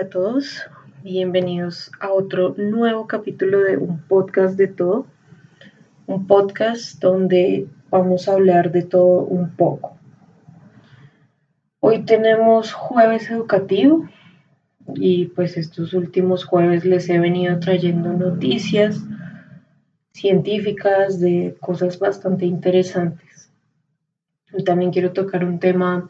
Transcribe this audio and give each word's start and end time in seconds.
Hola 0.00 0.06
a 0.06 0.12
todos, 0.12 0.62
bienvenidos 1.02 1.92
a 2.00 2.10
otro 2.10 2.54
nuevo 2.56 3.06
capítulo 3.06 3.60
de 3.60 3.76
un 3.76 4.00
podcast 4.00 4.56
de 4.56 4.66
todo, 4.66 5.06
un 6.06 6.26
podcast 6.26 6.98
donde 7.02 7.66
vamos 7.90 8.26
a 8.26 8.32
hablar 8.32 8.72
de 8.72 8.80
todo 8.80 9.24
un 9.24 9.50
poco. 9.50 9.98
Hoy 11.80 12.06
tenemos 12.06 12.72
jueves 12.72 13.30
educativo 13.30 14.08
y 14.94 15.26
pues 15.26 15.58
estos 15.58 15.92
últimos 15.92 16.46
jueves 16.46 16.86
les 16.86 17.06
he 17.10 17.18
venido 17.18 17.60
trayendo 17.60 18.14
noticias 18.14 19.04
científicas 20.12 21.20
de 21.20 21.58
cosas 21.60 21.98
bastante 21.98 22.46
interesantes. 22.46 23.52
También 24.64 24.92
quiero 24.92 25.12
tocar 25.12 25.44
un 25.44 25.58
tema 25.58 26.08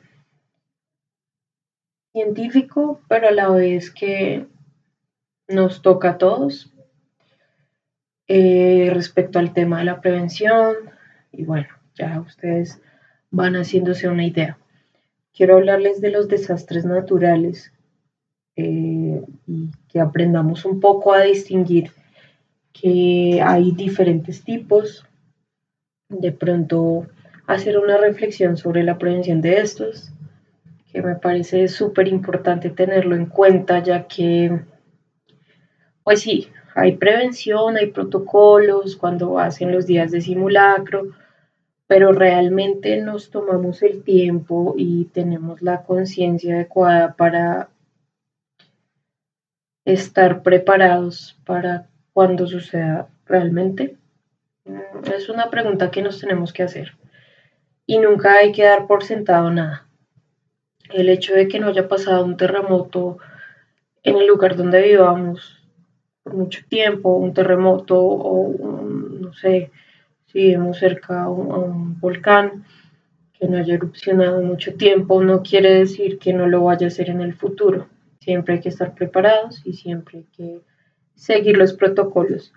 científico, 2.13 3.01
pero 3.09 3.29
a 3.29 3.33
la 3.33 3.49
vez 3.49 3.91
que 3.91 4.47
nos 5.49 5.83
toca 5.83 6.11
a 6.11 6.19
todos 6.19 6.73
eh, 8.27 8.91
respecto 8.93 9.39
al 9.39 9.53
tema 9.53 9.79
de 9.79 9.85
la 9.85 10.01
prevención. 10.01 10.75
Y 11.33 11.45
bueno, 11.45 11.69
ya 11.95 12.21
ustedes 12.21 12.81
van 13.31 13.55
haciéndose 13.55 14.09
una 14.09 14.27
idea. 14.27 14.59
Quiero 15.33 15.57
hablarles 15.57 16.01
de 16.01 16.11
los 16.11 16.29
desastres 16.29 16.85
naturales 16.85 17.73
eh, 18.57 19.23
y 19.47 19.71
que 19.89 20.01
aprendamos 20.01 20.65
un 20.65 20.81
poco 20.81 21.13
a 21.13 21.23
distinguir 21.23 21.93
que 22.73 23.41
hay 23.43 23.73
diferentes 23.73 24.45
tipos. 24.45 25.07
De 26.09 26.33
pronto 26.33 27.07
hacer 27.47 27.79
una 27.79 27.97
reflexión 27.97 28.57
sobre 28.57 28.83
la 28.83 28.99
prevención 28.99 29.41
de 29.41 29.61
estos 29.61 30.13
que 30.93 31.03
me 31.03 31.15
parece 31.15 31.69
súper 31.69 32.09
importante 32.09 32.71
tenerlo 32.71 33.15
en 33.15 33.27
cuenta, 33.27 33.83
ya 33.83 34.07
que, 34.07 34.61
pues 36.03 36.21
sí, 36.21 36.49
hay 36.75 36.97
prevención, 36.97 37.77
hay 37.77 37.91
protocolos 37.91 38.97
cuando 38.97 39.39
hacen 39.39 39.73
los 39.73 39.87
días 39.87 40.11
de 40.11 40.21
simulacro, 40.21 41.09
pero 41.87 42.13
realmente 42.13 43.01
nos 43.01 43.31
tomamos 43.31 43.83
el 43.83 44.03
tiempo 44.03 44.75
y 44.77 45.07
tenemos 45.07 45.63
la 45.63 45.83
conciencia 45.83 46.55
adecuada 46.55 47.15
para 47.15 47.69
estar 49.85 50.43
preparados 50.43 51.39
para 51.45 51.89
cuando 52.13 52.47
suceda 52.47 53.09
realmente. 53.27 53.97
Mm, 54.65 55.11
es 55.13 55.29
una 55.29 55.51
pregunta 55.51 55.91
que 55.91 56.03
nos 56.03 56.21
tenemos 56.21 56.53
que 56.53 56.63
hacer. 56.63 56.93
Y 57.87 57.99
nunca 57.99 58.35
hay 58.35 58.53
que 58.53 58.63
dar 58.63 58.87
por 58.87 59.03
sentado 59.03 59.51
nada 59.51 59.90
el 60.93 61.09
hecho 61.09 61.35
de 61.35 61.49
que 61.49 61.59
no 61.61 61.69
haya 61.69 61.89
pasado 61.89 62.25
un 62.25 62.37
terremoto 62.37 63.19
en 64.03 64.17
el 64.17 64.27
lugar 64.27 64.57
donde 64.57 64.83
vivamos 64.83 65.61
por 66.23 66.35
mucho 66.35 66.61
tiempo, 66.69 67.17
un 67.17 67.35
terremoto 67.35 67.99
o 67.99 68.55
no 69.21 69.33
sé, 69.35 69.71
si 70.27 70.39
vivimos 70.39 70.79
cerca 70.79 71.25
a 71.25 71.31
un, 71.31 71.99
volcán 72.01 72.65
que 73.39 73.49
no 73.49 73.59
haya 73.59 73.75
erupcionado 73.75 74.43
mucho 74.43 74.75
tiempo, 74.75 75.23
no 75.23 75.43
quiere 75.43 75.73
decir 75.73 76.19
que 76.19 76.33
no 76.33 76.47
lo 76.47 76.65
vaya 76.65 76.87
a 76.87 76.89
hacer 76.89 77.09
en 77.09 77.21
el 77.21 77.35
futuro. 77.35 77.89
Siempre 78.21 78.55
hay 78.55 78.61
que 78.61 78.69
estar 78.69 78.95
preparados 78.95 79.63
y 79.65 79.73
siempre 79.73 80.19
hay 80.19 80.27
que 80.37 80.61
seguir 81.15 81.57
los 81.57 81.73
protocolos. 81.73 82.53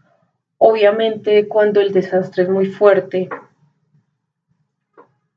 Obviamente 0.58 1.48
cuando 1.48 1.80
el 1.80 1.94
desastre 1.94 2.44
es 2.44 2.50
muy 2.50 2.66
fuerte, 2.66 3.30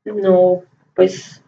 no, 0.05 0.63
pues 0.95 1.43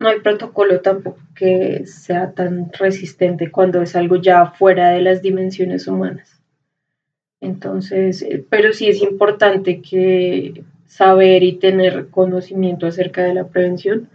no 0.00 0.08
hay 0.08 0.20
protocolo 0.20 0.80
tampoco 0.80 1.20
que 1.34 1.84
sea 1.86 2.32
tan 2.32 2.72
resistente 2.72 3.50
cuando 3.50 3.82
es 3.82 3.94
algo 3.94 4.16
ya 4.16 4.46
fuera 4.46 4.90
de 4.90 5.02
las 5.02 5.20
dimensiones 5.20 5.86
humanas. 5.86 6.42
Entonces, 7.40 8.22
eh, 8.22 8.44
pero 8.48 8.72
sí 8.72 8.88
es 8.88 9.02
importante 9.02 9.80
que 9.82 10.64
saber 10.86 11.42
y 11.42 11.52
tener 11.52 12.08
conocimiento 12.08 12.86
acerca 12.86 13.22
de 13.22 13.34
la 13.34 13.48
prevención 13.48 14.08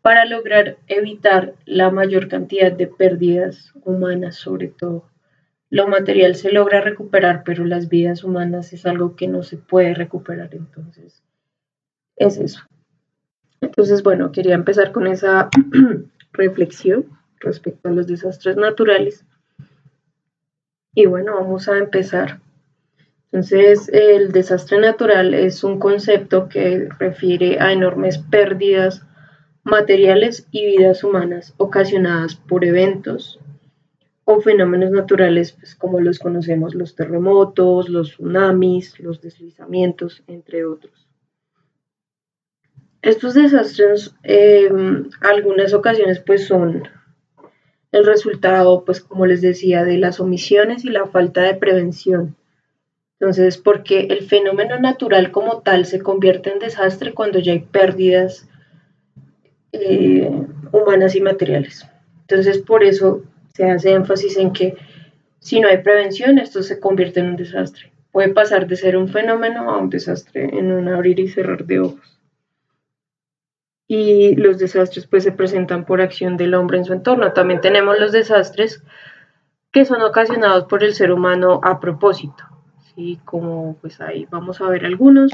para 0.00 0.24
lograr 0.24 0.78
evitar 0.86 1.54
la 1.66 1.90
mayor 1.90 2.28
cantidad 2.28 2.72
de 2.72 2.86
pérdidas 2.86 3.72
humanas, 3.84 4.36
sobre 4.36 4.68
todo. 4.68 5.08
Lo 5.68 5.86
material 5.86 6.34
se 6.34 6.50
logra 6.50 6.80
recuperar, 6.80 7.42
pero 7.44 7.64
las 7.64 7.88
vidas 7.88 8.24
humanas 8.24 8.72
es 8.72 8.86
algo 8.86 9.16
que 9.16 9.28
no 9.28 9.42
se 9.42 9.58
puede 9.58 9.94
recuperar. 9.94 10.54
Entonces, 10.54 11.22
es 12.16 12.38
eso. 12.38 12.60
Entonces, 13.64 14.02
bueno, 14.02 14.30
quería 14.32 14.54
empezar 14.54 14.92
con 14.92 15.06
esa 15.06 15.48
reflexión 16.32 17.06
respecto 17.40 17.88
a 17.88 17.92
los 17.92 18.06
desastres 18.06 18.56
naturales. 18.56 19.24
Y 20.94 21.06
bueno, 21.06 21.34
vamos 21.34 21.68
a 21.68 21.78
empezar. 21.78 22.40
Entonces, 23.32 23.88
el 23.92 24.30
desastre 24.30 24.78
natural 24.78 25.34
es 25.34 25.64
un 25.64 25.80
concepto 25.80 26.48
que 26.48 26.88
refiere 26.98 27.58
a 27.58 27.72
enormes 27.72 28.18
pérdidas 28.18 29.04
materiales 29.64 30.46
y 30.52 30.66
vidas 30.66 31.02
humanas 31.02 31.54
ocasionadas 31.56 32.36
por 32.36 32.64
eventos 32.64 33.40
o 34.24 34.40
fenómenos 34.40 34.90
naturales, 34.90 35.52
pues, 35.52 35.74
como 35.74 36.00
los 36.00 36.18
conocemos, 36.18 36.74
los 36.74 36.94
terremotos, 36.94 37.88
los 37.88 38.10
tsunamis, 38.10 39.00
los 39.00 39.20
deslizamientos, 39.20 40.22
entre 40.26 40.64
otros. 40.64 41.03
Estos 43.04 43.34
desastres, 43.34 44.14
en 44.22 45.10
algunas 45.20 45.74
ocasiones, 45.74 46.20
pues 46.20 46.46
son 46.46 46.88
el 47.92 48.06
resultado, 48.06 48.82
pues 48.86 49.02
como 49.02 49.26
les 49.26 49.42
decía, 49.42 49.84
de 49.84 49.98
las 49.98 50.20
omisiones 50.20 50.86
y 50.86 50.88
la 50.88 51.04
falta 51.04 51.42
de 51.42 51.54
prevención. 51.54 52.34
Entonces, 53.20 53.58
porque 53.58 54.06
el 54.08 54.22
fenómeno 54.22 54.80
natural 54.80 55.32
como 55.32 55.60
tal 55.60 55.84
se 55.84 56.00
convierte 56.00 56.50
en 56.50 56.60
desastre 56.60 57.12
cuando 57.12 57.40
ya 57.40 57.52
hay 57.52 57.58
pérdidas 57.58 58.48
eh, 59.72 60.30
humanas 60.72 61.14
y 61.14 61.20
materiales. 61.20 61.86
Entonces, 62.22 62.56
por 62.60 62.82
eso 62.82 63.22
se 63.52 63.70
hace 63.70 63.92
énfasis 63.92 64.38
en 64.38 64.54
que 64.54 64.76
si 65.40 65.60
no 65.60 65.68
hay 65.68 65.82
prevención, 65.82 66.38
esto 66.38 66.62
se 66.62 66.80
convierte 66.80 67.20
en 67.20 67.26
un 67.26 67.36
desastre. 67.36 67.92
Puede 68.12 68.30
pasar 68.30 68.66
de 68.66 68.76
ser 68.76 68.96
un 68.96 69.08
fenómeno 69.08 69.70
a 69.70 69.76
un 69.76 69.90
desastre 69.90 70.44
en 70.58 70.72
un 70.72 70.88
abrir 70.88 71.20
y 71.20 71.28
cerrar 71.28 71.66
de 71.66 71.80
ojos 71.80 72.13
y 73.86 74.34
los 74.36 74.58
desastres 74.58 75.06
pues 75.06 75.24
se 75.24 75.32
presentan 75.32 75.84
por 75.84 76.00
acción 76.00 76.36
del 76.36 76.54
hombre 76.54 76.78
en 76.78 76.84
su 76.84 76.92
entorno. 76.92 77.32
También 77.32 77.60
tenemos 77.60 77.98
los 77.98 78.12
desastres 78.12 78.82
que 79.70 79.84
son 79.84 80.02
ocasionados 80.02 80.64
por 80.64 80.84
el 80.84 80.94
ser 80.94 81.12
humano 81.12 81.60
a 81.62 81.80
propósito, 81.80 82.44
¿sí? 82.94 83.20
como 83.24 83.76
pues 83.80 84.00
ahí 84.00 84.26
vamos 84.30 84.60
a 84.60 84.68
ver 84.68 84.84
algunos. 84.86 85.32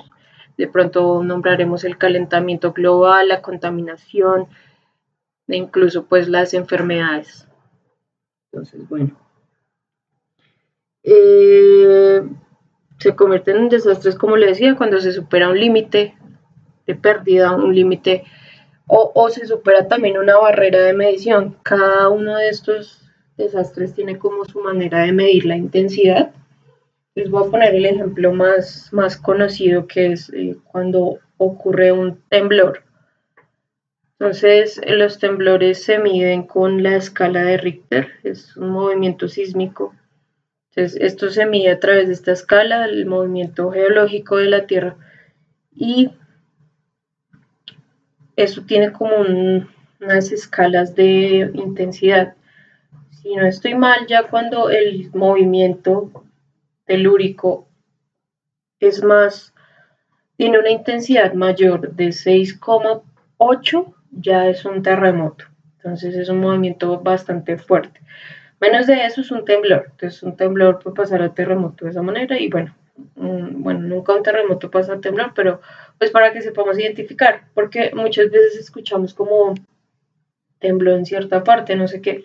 De 0.57 0.67
pronto 0.67 1.23
nombraremos 1.23 1.85
el 1.85 1.97
calentamiento 1.97 2.73
global, 2.73 3.29
la 3.29 3.43
contaminación 3.43 4.49
e 5.49 5.57
incluso 5.57 6.07
pues 6.07 6.29
las 6.29 6.55
enfermedades. 6.55 7.47
Entonces, 8.53 8.89
bueno. 8.89 9.17
Eh, 11.03 12.23
se 12.99 13.17
convierten 13.17 13.57
en 13.57 13.69
desastres, 13.71 14.17
como 14.17 14.37
le 14.37 14.47
decía, 14.47 14.77
cuando 14.77 15.01
se 15.01 15.13
supera 15.13 15.49
un 15.49 15.59
límite 15.59 16.15
de 16.91 17.01
pérdida, 17.01 17.53
un 17.53 17.75
límite 17.75 18.25
o, 18.93 19.29
se 19.31 19.47
supera 19.47 19.87
también 19.87 20.19
una 20.19 20.37
barrera 20.37 20.81
de 20.81 20.93
medición. 20.93 21.57
Cada 21.63 22.09
uno 22.09 22.37
de 22.37 22.49
estos 22.49 23.09
desastres 23.37 23.95
tiene 23.95 24.19
como 24.19 24.45
su 24.45 24.61
manera 24.61 25.05
de 25.05 25.13
medir 25.13 25.47
la 25.47 25.57
intensidad. 25.57 26.33
Les 27.15 27.31
voy 27.31 27.47
a 27.47 27.51
poner 27.51 27.75
el 27.75 27.87
ejemplo 27.87 28.33
más, 28.33 28.93
más 28.93 29.17
conocido 29.17 29.87
que 29.87 30.13
es 30.13 30.31
eh, 30.31 30.57
cuando 30.65 31.21
ocurre 31.37 31.93
un 31.93 32.21
temblor. 32.29 32.83
Entonces, 34.19 34.81
los 34.87 35.19
temblores 35.19 35.85
se 35.85 35.99
miden 35.99 36.43
con 36.43 36.83
la 36.83 36.97
escala 36.97 37.43
de 37.45 37.57
Richter, 37.57 38.09
es 38.25 38.57
un 38.57 38.71
movimiento 38.71 39.29
sísmico. 39.29 39.95
Entonces, 40.71 41.01
esto 41.01 41.31
se 41.31 41.47
mide 41.47 41.71
a 41.71 41.81
través 41.81 42.09
de 42.09 42.15
esta 42.15 42.33
escala, 42.33 42.85
el 42.85 43.07
movimiento 43.07 43.71
geológico 43.71 44.37
de 44.37 44.51
la 44.51 44.67
Tierra. 44.67 44.97
Y 45.75 46.11
eso 48.37 48.63
tiene 48.63 48.93
como 48.93 49.17
unas 50.01 50.33
escalas 50.33 50.95
de 50.95 51.51
intensidad. 51.55 52.35
Si 53.11 53.35
no 53.35 53.47
estoy 53.47 53.75
mal, 53.75 54.07
ya 54.07 54.29
cuando 54.29 54.71
el 54.71 55.11
movimiento 55.13 56.11
telúrico 56.85 57.69
es 58.81 59.03
más, 59.03 59.53
tiene 60.37 60.59
una 60.59 60.71
intensidad 60.71 61.35
mayor 61.35 61.93
de 61.95 62.09
6,8, 62.09 63.95
ya 64.11 64.49
es 64.49 64.65
un 64.65 64.83
terremoto. 64.83 65.45
Entonces 65.77 66.15
es 66.15 66.29
un 66.29 66.41
movimiento 66.41 66.99
bastante 67.01 67.59
fuerte. 67.59 68.01
Menos 68.61 68.87
de 68.87 69.05
eso 69.05 69.21
es 69.23 69.31
un 69.31 69.45
temblor. 69.45 69.87
Entonces 69.91 70.23
un 70.23 70.37
temblor 70.37 70.79
puede 70.79 70.97
pasar 70.97 71.23
a 71.23 71.35
terremoto 71.35 71.85
de 71.85 71.91
esa 71.91 72.03
manera 72.03 72.39
y 72.39 72.49
bueno, 72.49 72.75
bueno, 73.17 73.81
nunca 73.81 74.15
un 74.15 74.23
terremoto 74.23 74.71
pasa 74.71 74.95
a 74.95 75.01
temblar, 75.01 75.33
pero 75.35 75.61
pues 75.99 76.11
para 76.11 76.33
que 76.33 76.43
sepamos 76.43 76.79
identificar, 76.79 77.45
porque 77.55 77.93
muchas 77.95 78.31
veces 78.31 78.57
escuchamos 78.59 79.15
como 79.15 79.55
tembló 80.59 80.95
en 80.95 81.07
cierta 81.07 81.43
parte, 81.43 81.77
no 81.77 81.89
sé 81.89 82.01
qué, 82.01 82.25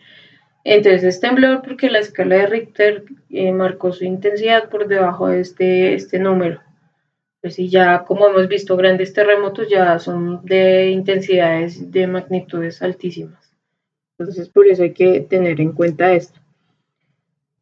Entonces 0.63 1.03
es 1.03 1.19
temblor 1.19 1.61
porque 1.61 1.89
la 1.89 1.99
escala 1.99 2.35
de 2.35 2.47
Richter 2.47 3.03
eh, 3.29 3.51
marcó 3.51 3.91
su 3.93 4.03
intensidad 4.05 4.69
por 4.69 4.87
debajo 4.87 5.27
de 5.27 5.41
este, 5.41 5.93
este 5.93 6.19
número. 6.19 6.61
Pues 7.41 7.59
y 7.59 7.69
ya 7.69 8.03
como 8.05 8.27
hemos 8.27 8.47
visto 8.47 8.75
grandes 8.75 9.13
terremotos 9.13 9.69
ya 9.69 9.99
son 9.99 10.43
de 10.45 10.89
intensidades 10.89 11.91
de 11.91 12.07
magnitudes 12.07 12.81
altísimas. 12.81 13.53
Entonces 14.17 14.49
por 14.49 14.67
eso 14.67 14.83
hay 14.83 14.93
que 14.93 15.21
tener 15.21 15.61
en 15.61 15.71
cuenta 15.71 16.13
esto. 16.13 16.39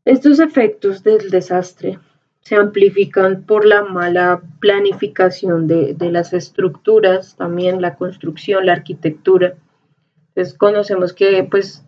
Estos 0.06 0.40
efectos 0.40 1.04
del 1.04 1.30
desastre 1.30 2.00
se 2.44 2.56
amplifican 2.56 3.44
por 3.44 3.66
la 3.66 3.84
mala 3.84 4.42
planificación 4.60 5.68
de, 5.68 5.94
de 5.94 6.12
las 6.12 6.34
estructuras, 6.34 7.36
también 7.38 7.82
la 7.82 7.96
construcción, 7.96 8.66
la 8.66 8.74
arquitectura. 8.74 9.56
Entonces 10.30 10.58
conocemos 10.58 11.14
que 11.14 11.44
pues 11.50 11.86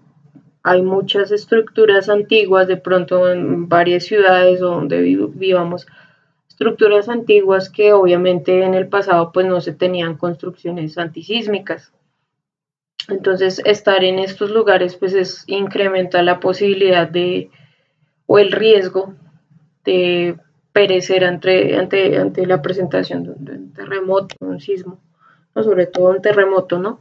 hay 0.63 0.81
muchas 0.81 1.31
estructuras 1.31 2.10
antiguas, 2.10 2.68
de 2.68 2.78
pronto 2.78 3.31
en 3.31 3.68
varias 3.69 4.06
ciudades 4.06 4.60
donde 4.60 5.02
vivamos, 5.02 5.86
estructuras 6.48 7.10
antiguas 7.10 7.69
que 7.69 7.92
obviamente 7.92 8.63
en 8.63 8.74
el 8.74 8.88
pasado 8.88 9.31
pues 9.34 9.46
no 9.46 9.60
se 9.60 9.74
tenían 9.74 10.18
construcciones 10.18 10.98
antisísmicas. 10.98 11.92
Entonces 13.10 13.62
estar 13.66 14.04
en 14.06 14.19
estos 14.19 14.52
lugares 14.52 14.96
pues 14.96 15.13
es, 15.13 15.44
incrementa 15.48 16.24
la 16.24 16.40
posibilidad 16.40 17.07
de 17.10 17.50
o 18.25 18.40
el 18.40 18.54
riesgo 18.54 19.13
de 19.85 20.35
perecer 20.73 21.23
ante, 21.23 21.77
ante, 21.77 22.17
ante 22.17 22.45
la 22.45 22.61
presentación 22.61 23.23
de 23.23 23.53
un 23.53 23.73
terremoto, 23.73 24.35
un 24.41 24.59
sismo, 24.59 24.99
o 25.53 25.63
sobre 25.63 25.85
todo 25.87 26.09
un 26.09 26.21
terremoto, 26.21 26.79
¿no? 26.79 26.99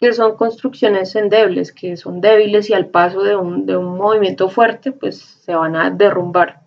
que 0.00 0.14
son 0.14 0.34
construcciones 0.36 1.14
endebles, 1.14 1.72
que 1.72 1.94
son 1.98 2.22
débiles 2.22 2.70
y 2.70 2.72
al 2.72 2.86
paso 2.86 3.22
de 3.22 3.36
un, 3.36 3.66
movimiento 3.66 4.48
fuerte, 4.48 4.92
pues 4.92 5.18
se 5.18 5.54
van 5.54 5.76
a 5.76 5.90
derrumbar. 5.90 6.60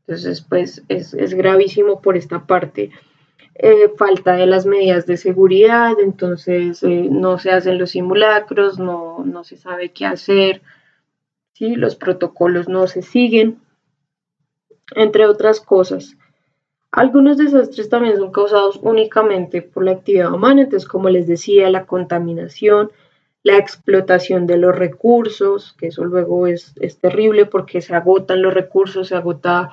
Entonces, 0.00 0.40
pues 0.40 0.82
es, 0.88 1.14
gravísimo 1.34 2.02
por 2.02 2.16
esta 2.16 2.44
parte. 2.44 2.90
Eh, 3.54 3.92
falta 3.96 4.34
de 4.34 4.46
las 4.46 4.66
medidas 4.66 5.06
de 5.06 5.16
seguridad, 5.16 5.92
entonces 6.02 6.82
eh, 6.82 7.06
no 7.08 7.38
se 7.38 7.52
hacen 7.52 7.78
los 7.78 7.90
simulacros, 7.90 8.80
no, 8.80 9.22
no 9.24 9.44
se 9.44 9.56
sabe 9.56 9.92
qué 9.92 10.06
hacer, 10.06 10.60
¿sí? 11.52 11.76
los 11.76 11.94
protocolos 11.94 12.68
no 12.68 12.88
se 12.88 13.02
siguen, 13.02 13.60
entre 14.94 15.26
otras 15.26 15.60
cosas. 15.60 16.16
Algunos 16.90 17.38
desastres 17.38 17.88
también 17.88 18.16
son 18.16 18.30
causados 18.30 18.78
únicamente 18.80 19.62
por 19.62 19.84
la 19.84 19.92
actividad 19.92 20.32
humana, 20.32 20.62
entonces 20.62 20.88
como 20.88 21.08
les 21.08 21.26
decía, 21.26 21.68
la 21.68 21.86
contaminación, 21.86 22.92
la 23.42 23.58
explotación 23.58 24.46
de 24.46 24.56
los 24.56 24.74
recursos, 24.74 25.74
que 25.78 25.88
eso 25.88 26.04
luego 26.04 26.46
es, 26.46 26.74
terrible 27.00 27.46
porque 27.46 27.80
se 27.80 27.94
agotan 27.94 28.42
los 28.42 28.54
recursos, 28.54 29.08
se 29.08 29.16
agota 29.16 29.72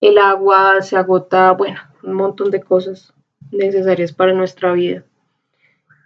el 0.00 0.18
agua, 0.18 0.80
se 0.82 0.96
agota, 0.96 1.50
bueno, 1.52 1.80
un 2.02 2.14
montón 2.14 2.50
de 2.50 2.62
cosas 2.62 3.12
necesarias 3.50 4.12
para 4.12 4.32
nuestra 4.32 4.72
vida. 4.72 5.02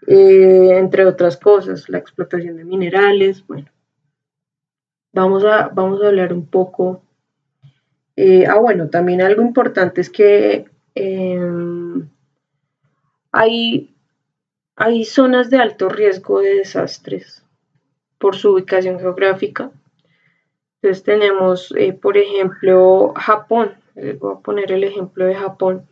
Eh, 0.07 0.79
entre 0.79 1.05
otras 1.05 1.37
cosas, 1.37 1.89
la 1.89 1.99
explotación 1.99 2.57
de 2.57 2.65
minerales, 2.65 3.47
bueno. 3.47 3.69
Vamos 5.13 5.45
a, 5.45 5.69
vamos 5.69 6.03
a 6.03 6.09
hablar 6.09 6.33
un 6.33 6.47
poco 6.47 7.04
eh, 8.17 8.47
ah, 8.47 8.59
bueno, 8.59 8.89
también 8.91 9.21
algo 9.21 9.43
importante 9.43 10.01
es 10.01 10.11
que 10.11 10.67
em, 10.95 12.09
hay, 13.33 13.95
hay 14.77 15.05
zonas 15.05 15.51
de 15.51 15.59
alto 15.59 15.89
riesgo 15.89 16.41
de 16.41 16.57
desastres 16.57 17.45
por 18.19 18.37
su 18.37 18.53
ubicación 18.53 19.01
geográfica. 19.01 19.71
Entonces 20.81 21.03
tenemos, 21.03 21.75
eh, 21.77 21.93
por 21.93 22.17
ejemplo, 22.17 23.13
Japón. 23.17 23.75
voy 23.95 24.35
a 24.35 24.41
poner 24.41 24.71
el 24.73 24.85
ejemplo 24.85 25.25
de 25.27 25.35
Japón, 25.35 25.87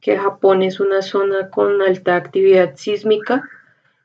que 0.00 0.18
Japón 0.18 0.62
es 0.62 0.80
una 0.80 1.02
zona 1.02 1.50
con 1.50 1.80
alta 1.82 2.16
actividad 2.16 2.76
sísmica 2.76 3.48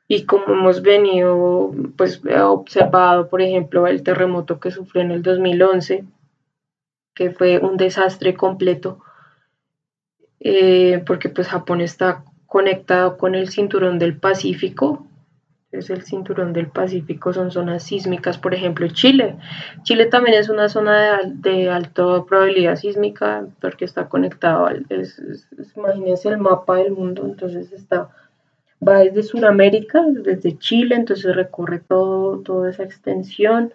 y 0.08 0.24
como 0.24 0.54
hemos 0.54 0.82
venido, 0.82 1.72
pues 1.96 2.22
observado, 2.42 3.28
por 3.28 3.42
ejemplo, 3.42 3.86
el 3.86 4.02
terremoto 4.02 4.60
que 4.60 4.70
sufrió 4.70 5.02
en 5.02 5.10
el 5.10 5.22
2011 5.22 6.04
que 7.14 7.30
fue 7.30 7.58
un 7.58 7.76
desastre 7.76 8.34
completo, 8.34 8.98
eh, 10.40 11.02
porque 11.06 11.28
pues 11.28 11.48
Japón 11.48 11.80
está 11.80 12.24
conectado 12.46 13.16
con 13.16 13.34
el 13.34 13.48
cinturón 13.48 13.98
del 13.98 14.18
Pacífico. 14.18 15.06
Es 15.70 15.90
el 15.90 16.02
cinturón 16.02 16.52
del 16.52 16.68
Pacífico, 16.68 17.32
son 17.32 17.50
zonas 17.50 17.82
sísmicas, 17.82 18.38
por 18.38 18.54
ejemplo, 18.54 18.86
Chile. 18.88 19.36
Chile 19.82 20.06
también 20.06 20.36
es 20.38 20.48
una 20.48 20.68
zona 20.68 21.18
de, 21.24 21.68
alta 21.68 22.24
probabilidad 22.24 22.76
sísmica 22.76 23.46
porque 23.60 23.84
está 23.84 24.08
conectado, 24.08 24.68
imagínense 25.76 26.28
el 26.28 26.38
mapa 26.38 26.76
del 26.76 26.92
mundo, 26.92 27.24
entonces 27.24 27.72
está, 27.72 28.08
va 28.86 28.98
desde 28.98 29.24
Sudamérica, 29.24 30.04
desde 30.08 30.56
Chile, 30.58 30.94
entonces 30.94 31.34
recorre 31.34 31.80
todo, 31.80 32.38
toda 32.38 32.70
esa 32.70 32.84
extensión 32.84 33.72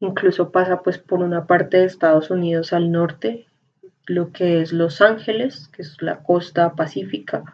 Incluso 0.00 0.50
pasa 0.50 0.82
pues 0.82 0.98
por 0.98 1.20
una 1.20 1.46
parte 1.46 1.78
de 1.78 1.84
Estados 1.84 2.30
Unidos 2.30 2.72
al 2.72 2.92
norte, 2.92 3.46
lo 4.06 4.32
que 4.32 4.60
es 4.60 4.72
Los 4.72 5.00
Ángeles, 5.00 5.68
que 5.68 5.82
es 5.82 6.00
la 6.02 6.22
costa 6.22 6.74
pacífica, 6.74 7.44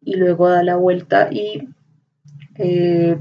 y 0.00 0.16
luego 0.16 0.48
da 0.48 0.62
la 0.62 0.76
vuelta 0.76 1.28
y 1.30 1.68
eh, 2.54 3.18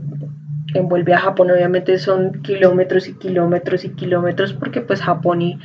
envuelve 0.74 1.14
a 1.14 1.20
Japón. 1.20 1.52
Obviamente 1.52 1.98
son 1.98 2.42
kilómetros 2.44 3.08
y 3.08 3.14
kilómetros 3.14 3.86
y 3.86 3.90
kilómetros 3.90 4.54
porque 4.54 4.82
pues 4.82 5.02
Japón 5.02 5.42
y, 5.42 5.60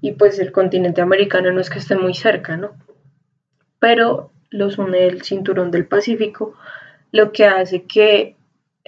y 0.00 0.12
pues 0.12 0.38
el 0.38 0.52
continente 0.52 1.00
americano 1.00 1.50
no 1.52 1.60
es 1.60 1.70
que 1.70 1.78
esté 1.78 1.96
muy 1.96 2.14
cerca, 2.14 2.56
¿no? 2.56 2.72
Pero 3.78 4.30
los 4.50 4.78
une 4.78 5.06
el 5.06 5.22
cinturón 5.22 5.70
del 5.70 5.86
Pacífico, 5.86 6.54
lo 7.12 7.32
que 7.32 7.46
hace 7.46 7.84
que 7.84 8.36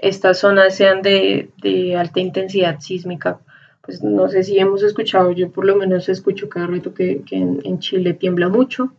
estas 0.02 0.38
zonas 0.38 0.74
sean 0.74 1.02
de, 1.02 1.50
alta 1.98 2.20
intensidad 2.20 2.80
sísmica. 2.80 3.40
Pues 3.82 4.02
no 4.02 4.28
sé 4.28 4.42
si 4.42 4.58
hemos 4.58 4.82
escuchado, 4.82 5.32
yo 5.32 5.50
por 5.50 5.64
lo 5.64 5.76
menos 5.76 6.08
escucho 6.08 6.48
cada 6.48 6.66
rato 6.66 6.94
que, 6.94 7.22
en, 7.30 7.78
Chile 7.78 8.14
tiembla 8.14 8.48
mucho, 8.48 8.92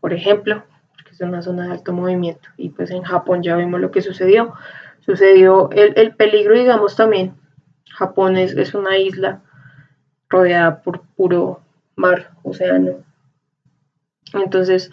por 0.00 0.12
ejemplo, 0.12 0.64
porque 0.94 1.10
es 1.10 1.20
una 1.20 1.42
zona 1.42 1.66
de 1.66 1.72
alto 1.72 1.92
movimiento. 1.92 2.48
Y 2.56 2.70
pues 2.70 2.90
en 2.90 3.02
Japón 3.02 3.42
ya 3.42 3.56
vemos 3.56 3.80
lo 3.80 3.90
que 3.90 4.02
sucedió. 4.02 4.54
Sucedió 5.00 5.70
el, 5.70 6.14
peligro, 6.14 6.56
digamos, 6.56 6.96
también. 6.96 7.34
Japón 7.90 8.36
es, 8.36 8.52
es 8.52 8.74
una 8.74 8.98
isla 8.98 9.42
rodeada 10.28 10.82
por 10.82 11.02
puro 11.16 11.60
mar, 11.96 12.30
océano. 12.42 13.04
Entonces, 14.32 14.90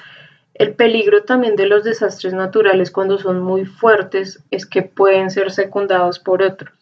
el 0.54 0.76
peligro 0.76 1.24
también 1.24 1.56
de 1.56 1.68
los 1.68 1.84
desastres 1.84 2.34
naturales 2.34 2.92
cuando 2.92 3.18
son 3.18 3.42
muy 3.42 3.66
fuertes 3.66 4.44
es 4.52 4.66
que 4.66 4.84
pueden 4.84 5.32
ser 5.32 5.52
secundados 5.52 6.20
por 6.20 6.44
otros. 6.44 6.74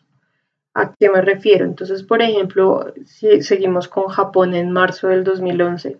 ¿A 0.73 0.93
qué 0.93 1.09
me 1.09 1.21
refiero? 1.21 1.65
Entonces, 1.65 2.03
por 2.03 2.21
ejemplo, 2.21 2.93
si 3.05 3.41
seguimos 3.43 3.87
con 3.87 4.07
Japón 4.07 4.55
en 4.55 4.71
marzo 4.71 5.07
del 5.07 5.23
2011, 5.23 5.97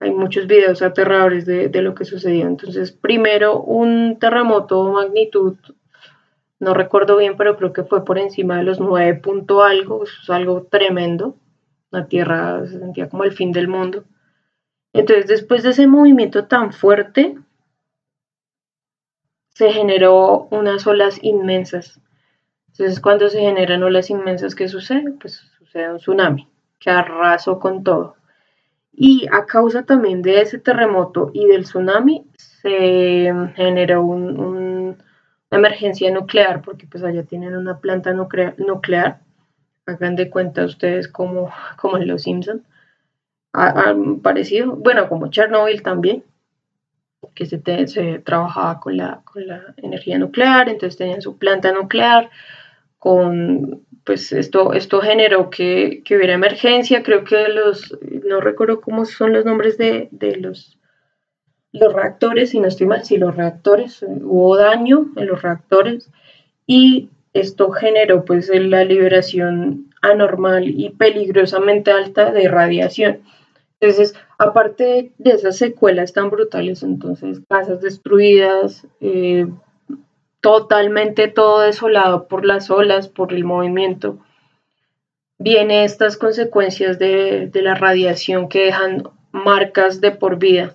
hay 0.00 0.10
muchos 0.12 0.46
videos 0.46 0.82
aterradores 0.82 1.44
de, 1.44 1.70
lo 1.82 1.94
que 1.94 2.04
sucedió. 2.04 2.46
Entonces, 2.46 2.92
primero, 2.92 3.60
un 3.60 4.18
terremoto 4.18 4.92
magnitud, 4.92 5.56
no 6.60 6.74
recuerdo 6.74 7.16
bien, 7.16 7.36
pero 7.36 7.56
creo 7.56 7.72
que 7.72 7.84
fue 7.84 8.04
por 8.04 8.18
encima 8.18 8.58
de 8.58 8.64
los 8.64 8.80
9 8.80 9.20
punto 9.20 9.62
algo, 9.62 10.04
eso 10.04 10.14
es 10.22 10.30
algo 10.30 10.66
tremendo. 10.70 11.36
La 11.90 12.06
Tierra 12.06 12.66
se 12.66 12.78
sentía 12.78 13.08
como 13.08 13.24
el 13.24 13.32
fin 13.32 13.52
del 13.52 13.68
mundo. 13.68 14.04
Entonces, 14.92 15.26
después 15.26 15.62
de 15.62 15.70
ese 15.70 15.86
movimiento 15.86 16.46
tan 16.46 16.72
fuerte, 16.72 17.38
se 19.50 19.72
generó 19.72 20.48
unas 20.50 20.86
olas 20.86 21.18
inmensas. 21.22 22.00
Entonces, 22.68 23.00
cuando 23.00 23.28
se 23.28 23.40
generan 23.40 23.82
olas 23.82 24.08
inmensas, 24.08 24.54
¿qué 24.54 24.68
sucede? 24.68 25.12
Pues 25.20 25.42
sucede 25.58 25.90
un 25.90 25.98
tsunami 25.98 26.48
que 26.78 26.90
arrasó 26.90 27.58
con 27.58 27.82
todo. 27.82 28.16
Y 28.92 29.26
a 29.32 29.46
causa 29.46 29.84
también 29.84 30.22
de 30.22 30.40
ese 30.40 30.58
terremoto 30.58 31.30
y 31.32 31.46
del 31.46 31.64
tsunami, 31.64 32.26
se 32.36 33.32
generó 33.56 34.02
una 34.02 34.96
emergencia 35.50 36.10
nuclear, 36.10 36.62
porque 36.62 36.86
pues 36.86 37.02
allá 37.04 37.22
tienen 37.24 37.56
una 37.56 37.80
planta 37.80 38.12
nuclear. 38.12 39.20
Hagan 39.86 40.16
de 40.16 40.30
cuenta 40.30 40.64
ustedes 40.64 41.08
como, 41.08 41.50
como 41.76 41.96
en 41.96 42.08
Los 42.08 42.26
Simpsons 43.52 44.22
parecido, 44.22 44.76
bueno, 44.76 45.08
como 45.08 45.30
Chernobyl 45.30 45.82
también, 45.82 46.24
que 47.34 47.46
se, 47.46 47.60
se 47.86 48.18
trabajaba 48.20 48.80
con 48.80 48.96
la, 48.96 49.22
con 49.24 49.46
la, 49.46 49.74
energía 49.76 50.18
nuclear, 50.18 50.68
entonces 50.68 50.96
tenían 50.96 51.22
su 51.22 51.38
planta 51.38 51.72
nuclear, 51.72 52.30
con, 52.98 53.86
pues 54.04 54.32
esto, 54.32 54.72
esto 54.72 55.00
generó 55.00 55.50
que, 55.50 56.02
que 56.04 56.16
hubiera 56.16 56.34
emergencia, 56.34 57.02
creo 57.02 57.24
que 57.24 57.48
los, 57.48 57.96
no 58.24 58.40
recuerdo 58.40 58.80
cómo 58.80 59.04
son 59.04 59.32
los 59.32 59.44
nombres 59.44 59.78
de, 59.78 60.08
de 60.10 60.36
los, 60.36 60.78
los 61.72 61.92
reactores, 61.92 62.50
si 62.50 62.60
no 62.60 62.68
estoy 62.68 62.86
mal, 62.86 63.04
si 63.04 63.18
los 63.18 63.36
reactores, 63.36 64.02
hubo 64.02 64.56
daño 64.56 65.10
en 65.16 65.26
los 65.26 65.42
reactores 65.42 66.10
y 66.66 67.10
esto 67.32 67.70
generó 67.70 68.24
pues 68.24 68.50
la 68.52 68.84
liberación 68.84 69.87
anormal 70.02 70.68
y 70.68 70.90
peligrosamente 70.90 71.90
alta 71.90 72.30
de 72.30 72.48
radiación. 72.48 73.20
Entonces, 73.80 74.14
aparte 74.38 75.12
de 75.18 75.30
esas 75.30 75.56
secuelas 75.56 76.12
tan 76.12 76.30
brutales, 76.30 76.82
entonces 76.82 77.40
casas 77.48 77.80
destruidas, 77.80 78.86
eh, 79.00 79.46
totalmente 80.40 81.28
todo 81.28 81.60
desolado 81.60 82.28
por 82.28 82.44
las 82.44 82.70
olas, 82.70 83.08
por 83.08 83.32
el 83.32 83.44
movimiento, 83.44 84.18
vienen 85.38 85.82
estas 85.82 86.16
consecuencias 86.16 86.98
de, 86.98 87.48
de 87.52 87.62
la 87.62 87.74
radiación 87.74 88.48
que 88.48 88.66
dejan 88.66 89.04
marcas 89.32 90.00
de 90.00 90.10
por 90.10 90.38
vida. 90.38 90.74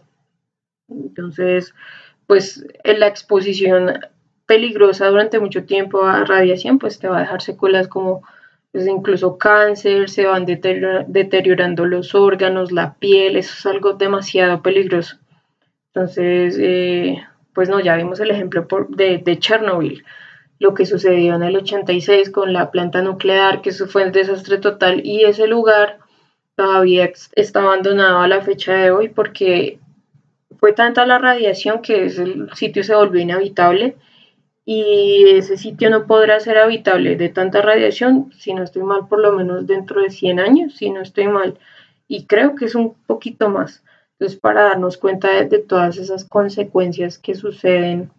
Entonces, 0.88 1.74
pues 2.28 2.66
la 2.84 3.08
exposición 3.08 4.00
peligrosa 4.46 5.08
durante 5.08 5.40
mucho 5.40 5.66
tiempo 5.66 6.04
a 6.04 6.24
radiación, 6.26 6.80
pues 6.80 7.00
te 7.00 7.08
va 7.08 7.18
a 7.18 7.22
dejar 7.22 7.42
secuelas 7.42 7.88
como 7.88 8.24
pues, 8.74 8.88
incluso 8.88 9.38
cáncer, 9.38 10.10
se 10.10 10.26
van 10.26 10.46
deteriorando 10.46 11.86
los 11.86 12.16
órganos, 12.16 12.72
la 12.72 12.96
piel, 12.96 13.38
eso 13.38 13.54
es 13.56 13.66
algo 13.68 13.94
demasiado 13.94 14.64
peligroso. 14.64 15.18
Entonces, 15.94 16.58
eh, 16.60 17.24
pues 17.54 17.70
no, 17.70 17.80
ya 17.80 17.96
vimos 17.96 18.20
el 18.20 18.32
ejemplo 18.32 18.66
de, 18.90 19.20
de 19.20 19.38
Chernobyl, 19.38 20.04
lo 20.58 20.74
que 20.74 20.88
sucedió 20.88 21.36
en 21.36 21.44
el 21.44 21.56
86 21.56 22.32
con 22.32 22.52
la 22.52 22.72
planta 22.72 23.04
nuclear, 23.04 23.62
que 23.62 23.70
eso 23.70 23.88
fue 23.88 24.06
un 24.06 24.12
desastre 24.12 24.58
total 24.58 25.02
y 25.06 25.24
ese 25.24 25.46
lugar 25.46 26.00
todavía 26.56 27.12
está 27.34 27.62
abandonado 27.62 28.22
a 28.22 28.28
la 28.28 28.42
fecha 28.42 28.74
de 28.74 28.90
hoy 28.90 29.10
porque 29.10 29.78
fue 30.60 30.74
tanta 30.74 31.06
la 31.06 31.20
radiación 31.20 31.84
que 31.84 32.06
el 32.06 32.50
sitio 32.56 32.84
se 32.84 32.96
volvió 32.96 33.22
inhabitable 33.22 33.98
y 34.66 35.26
ese 35.30 35.58
sitio 35.58 35.90
no 35.90 36.08
podrá 36.08 36.40
ser 36.40 36.58
habitable 36.58 37.16
de 37.18 37.30
tanta 37.30 37.62
radiación, 37.62 38.32
si 38.38 38.54
no 38.54 38.64
estoy 38.64 38.84
mal, 38.84 39.08
por 39.08 39.20
lo 39.20 39.34
menos 39.34 39.68
dentro 39.68 40.02
de 40.02 40.10
100 40.10 40.40
años, 40.40 40.76
si 40.76 40.90
no 40.90 41.02
estoy 41.02 41.28
mal, 41.28 41.60
y 42.08 42.26
creo 42.26 42.56
que 42.56 42.66
es 42.66 42.76
un 42.76 42.94
poquito 43.06 43.50
más. 43.50 43.84
Entonces, 44.14 44.40
para 44.40 44.64
darnos 44.64 44.98
cuenta 44.98 45.44
de, 45.44 45.60
todas 45.60 45.98
esas 45.98 46.24
consecuencias 46.24 47.18
que 47.18 47.36
suceden 47.36 48.12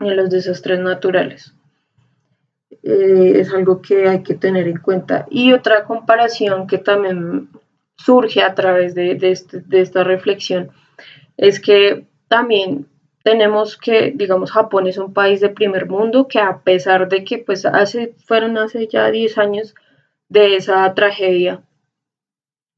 en 0.00 0.16
los 0.16 0.30
desastres 0.30 0.80
naturales. 0.80 1.54
Eh, 2.82 3.34
es 3.36 3.52
algo 3.52 3.80
que 3.80 4.08
hay 4.08 4.22
que 4.22 4.34
tener 4.34 4.66
en 4.66 4.78
cuenta. 4.78 5.26
Y 5.30 5.52
otra 5.52 5.84
comparación 5.84 6.66
que 6.66 6.78
también 6.78 7.48
surge 7.96 8.42
a 8.42 8.54
través 8.54 8.94
de, 8.94 9.14
de, 9.14 9.30
este, 9.30 9.60
de 9.60 9.80
esta 9.80 10.02
reflexión 10.02 10.70
es 11.36 11.60
que 11.60 12.06
también 12.28 12.87
tenemos 13.28 13.76
que, 13.76 14.10
digamos, 14.14 14.52
Japón 14.52 14.86
es 14.86 14.96
un 14.96 15.12
país 15.12 15.42
de 15.42 15.50
primer 15.50 15.86
mundo 15.86 16.28
que 16.28 16.38
a 16.38 16.60
pesar 16.60 17.10
de 17.10 17.24
que 17.24 17.36
pues 17.36 17.66
hace, 17.66 18.14
fueron 18.24 18.56
hace 18.56 18.86
ya 18.86 19.10
10 19.10 19.36
años 19.36 19.74
de 20.30 20.56
esa 20.56 20.94
tragedia, 20.94 21.62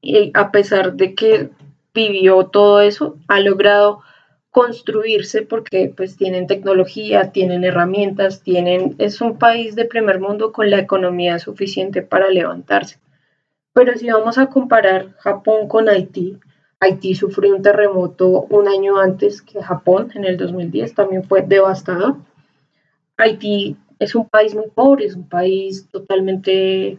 y 0.01 0.29
a 0.33 0.51
pesar 0.51 0.95
de 0.95 1.15
que 1.15 1.51
vivió 1.93 2.47
todo 2.47 2.81
eso, 2.81 3.15
ha 3.29 3.39
logrado 3.39 4.01
construirse 4.49 5.43
porque 5.43 5.93
pues 5.95 6.17
tienen 6.17 6.47
tecnología, 6.47 7.31
tienen 7.31 7.63
herramientas, 7.63 8.41
tienen, 8.41 8.95
es 8.97 9.21
un 9.21 9.37
país 9.37 9.75
de 9.75 9.85
primer 9.85 10.19
mundo 10.19 10.51
con 10.51 10.69
la 10.69 10.79
economía 10.79 11.39
suficiente 11.39 12.01
para 12.01 12.29
levantarse. 12.29 12.99
Pero 13.71 13.95
si 13.95 14.11
vamos 14.11 14.37
a 14.37 14.47
comparar 14.47 15.13
Japón 15.19 15.69
con 15.69 15.87
Haití, 15.87 16.37
Haití 16.81 17.13
sufrió 17.13 17.55
un 17.55 17.61
terremoto 17.61 18.47
un 18.49 18.67
año 18.67 18.97
antes 18.97 19.43
que 19.43 19.61
Japón, 19.61 20.11
en 20.15 20.25
el 20.25 20.35
2010, 20.35 20.95
también 20.95 21.23
fue 21.23 21.43
devastador. 21.43 22.15
Haití 23.17 23.77
es 23.99 24.15
un 24.15 24.27
país 24.27 24.55
muy 24.55 24.67
pobre, 24.73 25.05
es 25.05 25.15
un 25.15 25.29
país 25.29 25.87
totalmente 25.91 26.97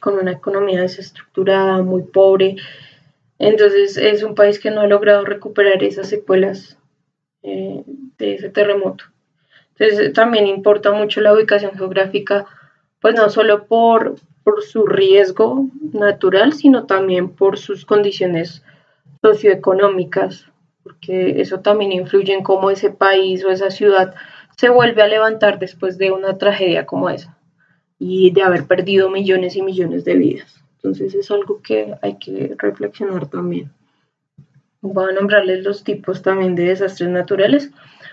con 0.00 0.14
una 0.14 0.30
economía 0.30 0.82
desestructurada, 0.82 1.82
muy 1.82 2.02
pobre. 2.02 2.54
Entonces 3.40 3.96
es 3.96 4.22
un 4.22 4.36
país 4.36 4.60
que 4.60 4.70
no 4.70 4.82
ha 4.82 4.86
logrado 4.86 5.24
recuperar 5.24 5.82
esas 5.82 6.08
secuelas 6.08 6.78
eh, 7.42 7.82
de 8.18 8.34
ese 8.34 8.50
terremoto. 8.50 9.04
Entonces 9.76 10.12
también 10.12 10.46
importa 10.46 10.92
mucho 10.92 11.20
la 11.20 11.34
ubicación 11.34 11.72
geográfica, 11.76 12.46
pues 13.00 13.16
no 13.16 13.30
solo 13.30 13.66
por, 13.66 14.14
por 14.48 14.62
su 14.62 14.86
riesgo 14.86 15.66
natural, 15.92 16.54
sino 16.54 16.86
también 16.86 17.28
por 17.28 17.58
sus 17.58 17.84
condiciones 17.84 18.62
socioeconómicas, 19.20 20.46
porque 20.82 21.42
eso 21.42 21.60
también 21.60 21.92
influye 21.92 22.32
en 22.32 22.42
cómo 22.42 22.70
ese 22.70 22.88
país 22.88 23.44
o 23.44 23.50
esa 23.50 23.70
ciudad 23.70 24.14
se 24.56 24.70
vuelve 24.70 25.02
a 25.02 25.06
levantar 25.06 25.58
después 25.58 25.98
de 25.98 26.12
una 26.12 26.38
tragedia 26.38 26.86
como 26.86 27.10
esa 27.10 27.36
y 27.98 28.30
de 28.30 28.40
haber 28.40 28.66
perdido 28.66 29.10
millones 29.10 29.54
y 29.54 29.60
millones 29.60 30.06
de 30.06 30.14
vidas. 30.14 30.64
Entonces 30.76 31.14
es 31.14 31.30
algo 31.30 31.60
que 31.60 31.94
hay 32.00 32.16
que 32.16 32.54
reflexionar 32.56 33.26
también. 33.28 33.70
Voy 34.80 35.10
a 35.10 35.12
nombrarles 35.12 35.62
los 35.62 35.84
tipos 35.84 36.22
también 36.22 36.54
de 36.54 36.68
desastres 36.68 37.10
naturales 37.10 37.70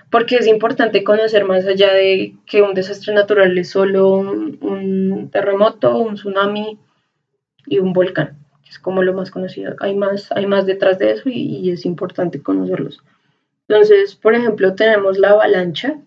porque 0.09 0.35
es 0.37 0.47
importante 0.47 1.03
conocer 1.03 1.45
más 1.45 1.65
allá 1.65 1.93
de 1.93 2.35
que 2.45 2.61
un 2.61 2.73
desastre 2.73 3.13
natural 3.13 3.57
es 3.57 3.69
solo 3.69 4.09
un, 4.09 5.29
terremoto, 5.31 5.97
un 5.97 6.15
tsunami 6.15 6.79
y 7.67 7.79
un 7.79 7.93
volcán, 7.93 8.37
que 8.63 8.69
es 8.69 8.79
como 8.79 9.03
lo 9.03 9.13
más 9.13 9.31
conocido. 9.31 9.75
Hay 9.79 9.95
más, 9.95 10.31
hay 10.31 10.45
más 10.45 10.65
detrás 10.65 10.99
de 10.99 11.11
eso 11.11 11.29
y, 11.29 11.57
y 11.57 11.71
es 11.71 11.85
importante 11.85 12.41
conocerlos. 12.41 13.03
Entonces, 13.67 14.15
por 14.15 14.35
ejemplo, 14.35 14.75
tenemos 14.75 15.17
la 15.17 15.31
avalancha, 15.31 15.99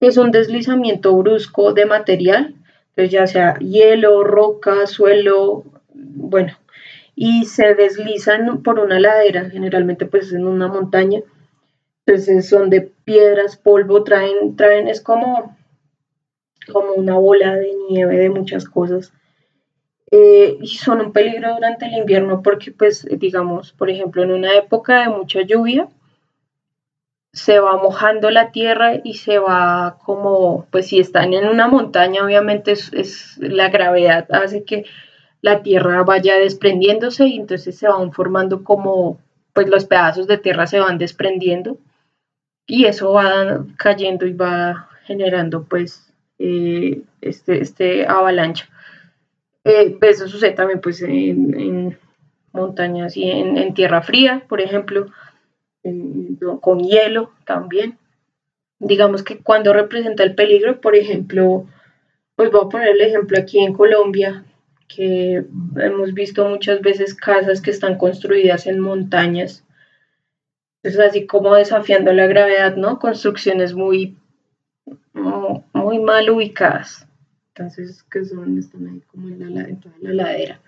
que 0.00 0.06
es 0.08 0.16
un 0.16 0.30
deslizamiento 0.30 1.14
brusco 1.16 1.72
de 1.72 1.86
material, 1.86 2.54
entonces 2.90 3.12
ya 3.12 3.26
sea 3.26 3.58
hielo, 3.58 4.24
roca, 4.24 4.86
suelo, 4.86 5.64
bueno, 5.94 6.56
y 7.14 7.44
se 7.44 7.74
deslizan 7.74 8.62
por 8.62 8.78
una 8.78 8.98
ladera, 8.98 9.48
generalmente 9.50 10.06
pues 10.06 10.32
en 10.32 10.46
una 10.46 10.68
montaña, 10.68 11.20
entonces 12.06 12.48
son 12.48 12.70
de 12.70 12.80
piedras, 12.80 13.56
polvo, 13.56 14.02
traen, 14.02 14.56
traen, 14.56 14.88
es 14.88 15.00
como, 15.00 15.56
como 16.72 16.94
una 16.94 17.16
bola 17.18 17.54
de 17.54 17.72
nieve 17.88 18.16
de 18.18 18.30
muchas 18.30 18.64
cosas. 18.64 19.12
Eh, 20.10 20.58
y 20.60 20.66
son 20.66 21.00
un 21.00 21.12
peligro 21.12 21.54
durante 21.54 21.86
el 21.86 21.92
invierno 21.92 22.42
porque, 22.42 22.72
pues, 22.72 23.06
digamos, 23.18 23.72
por 23.72 23.90
ejemplo, 23.90 24.24
en 24.24 24.32
una 24.32 24.56
época 24.56 25.02
de 25.02 25.08
mucha 25.08 25.42
lluvia, 25.42 25.88
se 27.32 27.60
va 27.60 27.76
mojando 27.76 28.28
la 28.30 28.50
tierra 28.50 28.94
y 29.04 29.14
se 29.14 29.38
va 29.38 29.98
como, 30.04 30.66
pues 30.72 30.88
si 30.88 30.98
están 30.98 31.32
en 31.32 31.46
una 31.46 31.68
montaña, 31.68 32.24
obviamente 32.24 32.72
es, 32.72 32.92
es, 32.92 33.38
la 33.38 33.68
gravedad 33.68 34.26
hace 34.32 34.64
que 34.64 34.84
la 35.42 35.62
tierra 35.62 36.02
vaya 36.02 36.34
desprendiéndose 36.36 37.28
y 37.28 37.36
entonces 37.36 37.78
se 37.78 37.86
van 37.86 38.12
formando 38.12 38.64
como, 38.64 39.20
pues 39.52 39.68
los 39.68 39.84
pedazos 39.84 40.26
de 40.26 40.38
tierra 40.38 40.66
se 40.66 40.80
van 40.80 40.98
desprendiendo 40.98 41.78
y 42.70 42.84
eso 42.84 43.12
va 43.12 43.66
cayendo 43.76 44.26
y 44.26 44.32
va 44.32 44.88
generando 45.02 45.64
pues 45.64 46.08
eh, 46.38 47.02
este, 47.20 47.60
este 47.60 48.06
avalancha. 48.06 48.68
Eh, 49.64 49.98
eso 50.00 50.28
sucede 50.28 50.52
también 50.52 50.80
pues 50.80 51.02
en, 51.02 51.98
montañas 52.52 53.16
y 53.16 53.28
en, 53.28 53.74
tierra 53.74 54.02
fría, 54.02 54.44
por 54.48 54.60
ejemplo, 54.60 55.06
con 56.60 56.78
hielo 56.84 57.32
también. 57.44 57.98
Digamos 58.78 59.24
que 59.24 59.38
cuando 59.38 59.72
representa 59.72 60.22
el 60.22 60.36
peligro, 60.36 60.80
por 60.80 60.94
ejemplo, 60.94 61.66
pues 62.36 62.52
voy 62.52 62.60
a 62.64 62.68
poner 62.68 62.88
el 62.90 63.00
ejemplo 63.00 63.36
aquí 63.36 63.58
en 63.58 63.72
Colombia, 63.72 64.44
que 64.86 65.44
hemos 65.76 66.14
visto 66.14 66.48
muchas 66.48 66.80
veces 66.82 67.16
casas 67.16 67.60
que 67.60 67.72
están 67.72 67.98
construidas 67.98 68.68
en 68.68 68.78
montañas 68.78 69.64
es 70.82 70.98
así 70.98 71.26
como 71.26 71.54
desafiando 71.54 72.12
la 72.12 72.26
gravedad, 72.26 72.76
¿no? 72.76 72.98
Construcciones 72.98 73.74
muy, 73.74 74.16
muy 75.12 75.98
mal 75.98 76.30
ubicadas. 76.30 77.06
Entonces, 77.54 78.02
que 78.04 78.24
son, 78.24 78.58
están 78.58 78.86
ahí 78.86 79.02
como 79.10 79.28
en, 79.28 79.54
la, 79.54 79.64
toda 79.80 79.94
la 80.00 80.14
ladera. 80.14 80.60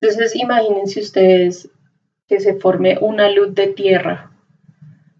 Entonces, 0.00 0.36
imagínense 0.36 1.00
ustedes 1.00 1.70
que 2.28 2.40
se 2.40 2.54
forme 2.54 2.98
una 3.00 3.30
luz 3.30 3.54
de 3.54 3.68
tierra 3.68 4.30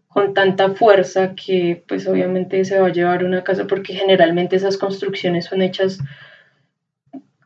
con 0.08 0.34
tanta 0.34 0.70
fuerza 0.74 1.34
que 1.34 1.82
pues 1.86 2.06
obviamente 2.06 2.64
se 2.64 2.78
va 2.80 2.88
a 2.88 2.92
llevar 2.92 3.24
una 3.24 3.44
casa 3.44 3.66
porque 3.66 3.94
generalmente 3.94 4.56
esas 4.56 4.76
construcciones 4.76 5.46
son 5.46 5.62
hechas 5.62 5.98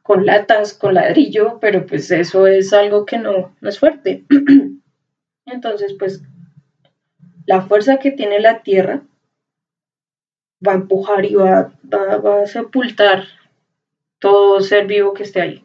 con 0.03 0.27
latas, 0.27 0.73
con 0.73 0.95
ladrillo, 0.95 1.59
pero 1.61 1.87
pues 1.87 2.11
eso 2.11 2.47
es 2.47 2.73
algo 2.73 3.05
que 3.07 3.19
no, 3.19 3.55
no 3.61 3.69
es 3.69 3.79
fuerte. 3.79 4.25
Entonces 5.47 5.95
pues 5.99 6.23
la 7.47 7.63
fuerza 7.63 7.99
que 7.99 8.11
tiene 8.13 8.41
la 8.41 8.63
Tierra 8.63 9.03
va 10.67 10.73
a 10.73 10.77
empujar 10.77 11.25
y 11.25 11.35
va, 11.35 11.73
a 11.91 12.47
sepultar 12.47 13.25
todo 14.19 14.61
ser 14.61 14.87
vivo 14.87 15.13
que 15.13 15.25
esté 15.25 15.41
ahí. 15.41 15.65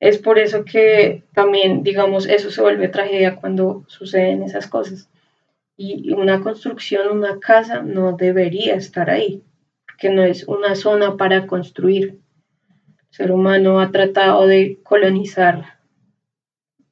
Es 0.00 0.18
por 0.18 0.38
eso 0.38 0.64
que 0.64 1.22
también, 1.32 1.82
digamos, 1.82 2.26
eso 2.26 2.50
se 2.50 2.60
vuelve 2.60 2.88
tragedia 2.88 3.36
cuando 3.36 3.84
suceden 3.86 4.42
esas 4.42 4.66
cosas. 4.66 5.08
Y 5.76 6.12
una 6.12 6.42
construcción, 6.42 7.16
una 7.16 7.38
casa, 7.40 7.82
no 7.82 8.12
debería 8.12 8.74
estar 8.74 9.08
ahí, 9.08 9.42
que 9.98 10.10
no 10.10 10.22
es 10.22 10.46
una 10.46 10.74
zona 10.74 11.16
para 11.16 11.46
construir. 11.46 12.18
El 12.98 13.16
ser 13.16 13.32
humano 13.32 13.80
ha 13.80 13.90
tratado 13.90 14.46
de 14.46 14.80
colonizar 14.82 15.78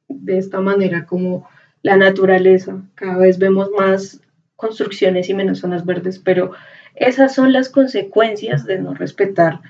de 0.08 0.38
esta 0.38 0.60
manera 0.60 1.04
como 1.04 1.48
la 1.82 1.96
naturaleza. 1.96 2.82
Cada 2.94 3.16
vez 3.16 3.38
vemos 3.38 3.70
más 3.70 4.20
construcciones 4.56 5.28
y 5.28 5.34
menos 5.34 5.60
zonas 5.60 5.86
verdes, 5.86 6.18
pero 6.18 6.52
esas 6.94 7.34
son 7.34 7.52
las 7.52 7.68
consecuencias 7.68 8.66
de 8.66 8.78
no 8.78 8.94
respetar 8.94 9.60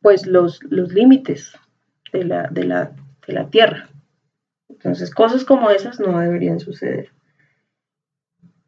pues 0.00 0.26
los, 0.26 0.62
los 0.64 0.92
límites 0.92 1.52
de 2.12 2.24
la, 2.24 2.48
de, 2.48 2.64
la, 2.64 2.92
de 3.26 3.32
la 3.32 3.50
tierra. 3.50 3.88
Entonces, 4.68 5.10
cosas 5.10 5.44
como 5.44 5.70
esas 5.70 5.98
no 5.98 6.18
deberían 6.18 6.60
suceder. 6.60 7.10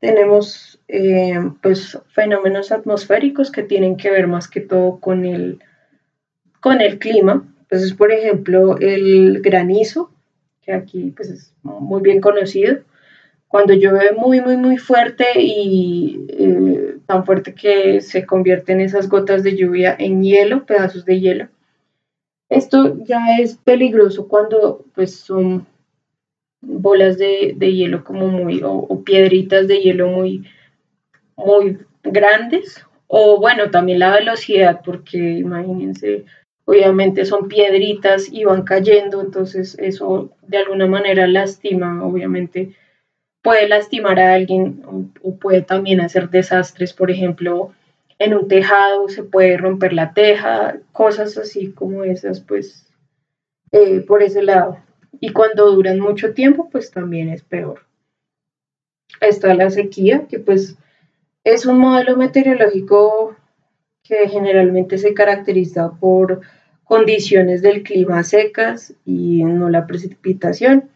Tenemos 0.01 0.81
eh, 0.89 1.39
pues 1.63 1.99
fenómenos 2.09 2.73
atmosféricos 2.73 3.51
que 3.53 3.63
tienen 3.63 3.97
que 3.97 4.11
ver 4.11 4.27
más 4.27 4.49
que 4.49 4.61
todo 4.61 4.99
con 4.99 5.25
el, 5.25 5.63
con 6.61 6.81
el 6.81 6.99
clima. 6.99 7.47
Entonces, 7.63 7.95
por 7.95 8.11
ejemplo, 8.11 8.77
el 8.79 9.41
granizo, 9.41 10.11
que 10.63 10.73
aquí 10.73 11.13
pues, 11.17 11.31
es 11.31 11.55
muy 11.63 12.03
bien 12.03 12.21
conocido, 12.21 12.79
cuando 13.49 13.75
llueve 13.75 14.13
muy, 14.17 14.41
muy, 14.41 14.57
muy 14.57 14.79
fuerte 14.79 15.25
y 15.37 16.25
eh, 16.29 16.99
tan 17.07 17.25
fuerte 17.25 17.55
que 17.55 18.01
se 18.01 18.25
convierten 18.25 18.81
esas 18.81 19.09
gotas 19.09 19.43
de 19.43 19.57
lluvia 19.57 19.97
en 19.99 20.23
hielo, 20.23 20.65
pedazos 20.67 21.05
de 21.05 21.19
hielo. 21.19 21.49
Esto 22.49 22.97
ya 23.05 23.39
es 23.41 23.57
peligroso 23.57 24.29
cuando 24.29 24.85
pues 24.95 25.17
son 25.17 25.67
bolas 26.61 27.19
de, 27.19 27.55
hielo 27.59 28.05
como 28.05 28.29
muy, 28.29 28.61
o, 28.63 29.03
piedritas 29.03 29.67
de 29.67 29.81
hielo 29.81 30.09
muy, 30.09 30.45
muy 31.37 31.79
grandes, 32.03 32.85
o 33.07 33.41
bueno, 33.41 33.71
también 33.71 33.99
la 33.99 34.15
velocidad, 34.15 34.83
porque 34.85 35.19
imagínense, 35.19 36.25
obviamente 36.71 37.25
son 37.25 37.49
piedritas 37.49 38.33
y 38.33 38.45
van 38.45 38.63
cayendo, 38.63 39.21
entonces 39.21 39.77
eso 39.81 40.31
de 40.47 40.59
alguna 40.59 40.87
manera 40.87 41.27
lastima, 41.27 42.05
obviamente 42.07 42.77
puede 43.43 43.67
lastimar 43.67 44.21
a 44.21 44.35
alguien 44.35 44.85
o, 45.21 45.35
puede 45.35 45.63
también 45.63 46.01
hacer 46.01 46.31
desastres, 46.31 46.93
por 46.93 47.11
ejemplo, 47.11 47.73
en 48.21 48.35
un 48.35 48.47
tejado 48.47 49.09
se 49.09 49.25
puede 49.25 49.57
romper 49.57 49.93
la 49.93 50.15
teja, 50.15 50.79
cosas 50.93 51.37
así 51.39 51.73
como 51.73 52.05
esas, 52.05 52.41
pues 52.41 52.87
eh, 53.73 54.05
por 54.07 54.23
ese 54.23 54.45
lado. 54.45 54.79
Y 55.19 55.33
cuando 55.33 55.73
duran 55.73 55.99
mucho 55.99 56.35
tiempo, 56.35 56.69
pues 56.71 56.93
también 56.93 57.31
es 57.31 57.43
peor. 57.43 57.81
Está 59.21 59.55
la 59.55 59.71
sequía, 59.71 60.27
que 60.29 60.39
pues 60.39 60.77
es 61.43 61.67
un 61.67 61.79
modelo 61.79 62.17
meteorológico 62.17 63.35
que 64.05 64.29
generalmente 64.29 64.99
se 64.99 65.15
caracteriza 65.15 65.93
por 65.99 66.43
condiciones 66.91 67.63
del 67.63 67.85
clima 67.85 68.25
secas 68.25 68.95
y 69.07 69.45
no 69.45 69.71
la 69.71 69.87
precipitación. 69.87 70.91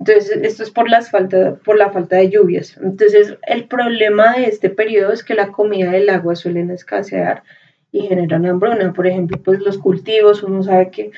Entonces, 0.00 0.40
esto 0.42 0.64
es 0.64 0.72
por, 0.72 0.90
las 0.90 1.08
falta, 1.08 1.54
por 1.54 1.78
la 1.78 1.92
falta 1.92 2.16
de 2.16 2.30
lluvias. 2.30 2.76
Entonces, 2.82 3.36
el 3.46 3.68
problema 3.68 4.32
de 4.32 4.46
este 4.46 4.70
periodo 4.70 5.12
es 5.12 5.22
que 5.22 5.34
la 5.36 5.52
comida 5.52 5.92
del 5.92 6.10
agua 6.10 6.34
suelen 6.34 6.72
escasear 6.72 7.44
y 7.92 8.08
generan 8.08 8.44
hambruna. 8.44 8.92
Por 8.92 9.06
ejemplo, 9.06 9.40
pues 9.40 9.60
los 9.60 9.78
cultivos, 9.78 10.42
uno 10.42 10.64
sabe 10.64 10.90
que 10.90 11.12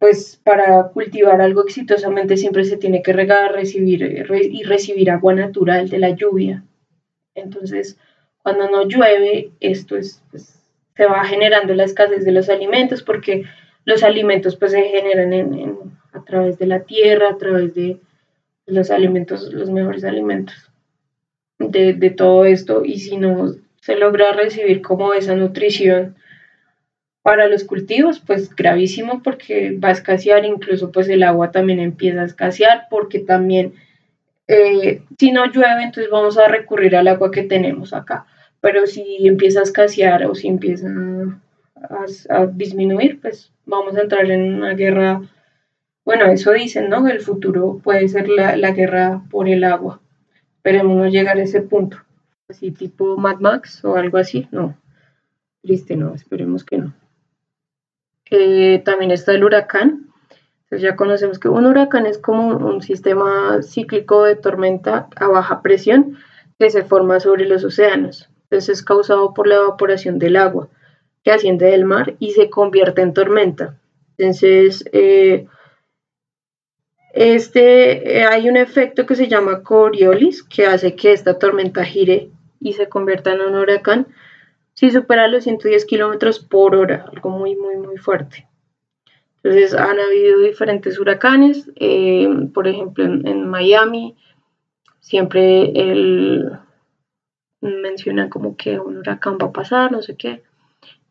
pues 0.00 0.40
para 0.42 0.88
cultivar 0.88 1.40
algo 1.40 1.62
exitosamente 1.62 2.36
siempre 2.36 2.64
se 2.64 2.76
tiene 2.76 3.02
que 3.02 3.12
regar 3.12 3.52
recibir, 3.52 4.26
y 4.50 4.64
recibir 4.64 5.12
agua 5.12 5.34
natural 5.34 5.88
de 5.88 5.98
la 5.98 6.10
lluvia. 6.10 6.64
Entonces, 7.36 7.98
cuando 8.42 8.68
no 8.68 8.88
llueve, 8.88 9.52
esto 9.60 9.96
es, 9.96 10.24
pues, 10.32 10.57
se 10.98 11.06
va 11.06 11.24
generando 11.24 11.74
la 11.74 11.84
escasez 11.84 12.24
de 12.24 12.32
los 12.32 12.48
alimentos 12.48 13.04
porque 13.04 13.44
los 13.84 14.02
alimentos 14.02 14.56
pues 14.56 14.72
se 14.72 14.82
generan 14.82 15.32
en 15.32 15.78
a 16.12 16.24
través 16.24 16.58
de 16.58 16.66
la 16.66 16.80
tierra, 16.80 17.30
a 17.30 17.38
través 17.38 17.72
de 17.74 18.00
los 18.66 18.90
alimentos, 18.90 19.52
los 19.52 19.70
mejores 19.70 20.02
alimentos 20.02 20.72
de, 21.60 22.10
todo 22.10 22.44
esto 22.44 22.84
y 22.84 22.98
si 22.98 23.16
no 23.16 23.54
se 23.80 23.94
logra 23.94 24.32
recibir 24.32 24.82
como 24.82 25.14
esa 25.14 25.36
nutrición 25.36 26.16
para 27.22 27.46
los 27.46 27.62
cultivos, 27.62 28.18
pues 28.18 28.54
gravísimo 28.56 29.22
porque 29.22 29.78
va 29.78 29.90
a 29.90 29.92
escasear, 29.92 30.44
incluso 30.44 30.90
pues 30.90 31.08
el 31.08 31.22
agua 31.22 31.52
también 31.52 31.78
empieza 31.78 32.22
a 32.22 32.26
escasear 32.26 32.88
porque 32.90 33.20
también 33.20 33.74
eh, 34.48 35.02
si 35.16 35.30
no 35.30 35.46
llueve, 35.46 35.84
entonces 35.84 36.10
vamos 36.10 36.38
a 36.38 36.48
recurrir 36.48 36.96
al 36.96 37.06
agua 37.06 37.30
que 37.30 37.44
tenemos 37.44 37.92
acá. 37.92 38.26
Pero 38.60 38.86
si 38.86 39.26
empieza 39.26 39.60
a 39.60 39.64
escasear 39.64 40.26
o 40.26 40.34
si 40.34 40.48
empieza 40.48 40.88
a 42.28 42.46
disminuir, 42.46 43.20
pues 43.20 43.52
vamos 43.66 43.96
a 43.96 44.02
entrar 44.02 44.30
en 44.30 44.54
una 44.54 44.74
guerra 44.74 45.22
bueno, 46.08 46.24
eso 46.24 46.52
dicen, 46.52 46.88
¿no? 46.88 47.06
El 47.06 47.20
futuro 47.20 47.82
puede 47.84 48.08
ser 48.08 48.30
la, 48.30 48.70
guerra 48.70 49.20
por 49.30 49.46
el 49.46 49.62
agua. 49.62 50.00
Esperemos 50.56 50.96
no 50.96 51.06
llegar 51.06 51.36
a 51.36 51.42
ese 51.42 51.60
punto. 51.60 51.98
Así 52.48 52.70
tipo 52.70 53.18
Mad 53.18 53.40
Max 53.40 53.84
o 53.84 53.94
algo 53.94 54.16
así, 54.16 54.48
no. 54.50 54.74
Triste, 55.60 55.96
no, 55.96 56.14
esperemos 56.14 56.64
que 56.64 56.78
no. 56.78 56.94
También 58.86 59.10
está 59.10 59.32
el 59.32 59.44
huracán. 59.44 60.06
Ya 60.70 60.96
conocemos 60.96 61.38
que 61.38 61.50
un 61.50 61.66
huracán 61.66 62.06
es 62.06 62.16
como 62.16 62.56
un 62.56 62.80
sistema 62.80 63.62
cíclico 63.62 64.24
de 64.24 64.36
tormenta 64.36 65.08
a 65.14 65.28
baja 65.28 65.60
presión 65.60 66.16
que 66.58 66.70
se 66.70 66.84
forma 66.84 67.20
sobre 67.20 67.44
los 67.44 67.64
océanos. 67.64 68.30
Entonces 68.50 68.78
es 68.78 68.84
causado 68.84 69.34
por 69.34 69.46
la 69.46 69.56
evaporación 69.56 70.18
del 70.18 70.36
agua 70.36 70.68
que 71.22 71.32
asciende 71.32 71.66
del 71.66 71.84
mar 71.84 72.14
y 72.18 72.32
se 72.32 72.48
convierte 72.48 73.02
en 73.02 73.12
tormenta. 73.12 73.78
Entonces, 74.16 74.84
eh, 74.92 75.46
este, 77.12 78.18
eh, 78.18 78.24
hay 78.24 78.48
un 78.48 78.56
efecto 78.56 79.04
que 79.04 79.14
se 79.14 79.28
llama 79.28 79.62
Coriolis 79.62 80.42
que 80.42 80.66
hace 80.66 80.94
que 80.94 81.12
esta 81.12 81.38
tormenta 81.38 81.84
gire 81.84 82.30
y 82.60 82.72
se 82.72 82.88
convierta 82.88 83.32
en 83.32 83.40
un 83.40 83.54
huracán 83.54 84.06
si 84.74 84.90
supera 84.90 85.26
los 85.26 85.44
110 85.44 85.84
kilómetros 85.86 86.38
por 86.38 86.76
hora, 86.76 87.06
algo 87.12 87.30
muy, 87.30 87.56
muy, 87.56 87.76
muy 87.76 87.96
fuerte. 87.96 88.46
Entonces, 89.42 89.74
han 89.74 89.98
habido 89.98 90.40
diferentes 90.40 90.98
huracanes, 91.00 91.70
eh, 91.76 92.28
por 92.54 92.68
ejemplo, 92.68 93.04
en, 93.04 93.48
Miami, 93.48 94.16
siempre 95.00 95.72
él 95.74 96.52
menciona 97.60 98.28
como 98.28 98.56
que 98.56 98.78
un 98.78 98.98
huracán 98.98 99.38
va 99.40 99.46
a 99.46 99.52
pasar, 99.52 99.92
no 99.92 100.02
sé 100.02 100.16
qué. 100.16 100.42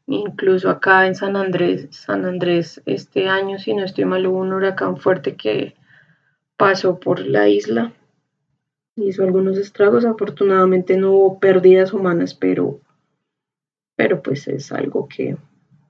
Incluso 0.07 0.69
acá 0.69 1.05
en 1.05 1.15
San 1.15 1.36
Andrés, 1.36 1.88
San 1.91 2.25
Andrés, 2.25 2.81
este 2.86 3.27
año, 3.27 3.60
si 3.60 3.73
no 3.73 3.83
estoy 3.83 4.05
mal, 4.05 4.25
hubo 4.25 4.39
un 4.39 4.53
huracán 4.53 4.97
fuerte 4.97 5.36
que 5.36 5.75
pasó 6.55 6.99
por 6.99 7.19
la 7.19 7.49
isla, 7.49 7.91
hizo 8.95 9.23
algunos 9.23 9.57
estragos, 9.57 10.05
afortunadamente 10.05 10.97
no 10.97 11.12
hubo 11.12 11.39
pérdidas 11.39 11.93
humanas, 11.93 12.33
pero, 12.33 12.79
pero 13.95 14.21
pues 14.21 14.47
es 14.47 14.71
algo 14.71 15.07
que, 15.07 15.38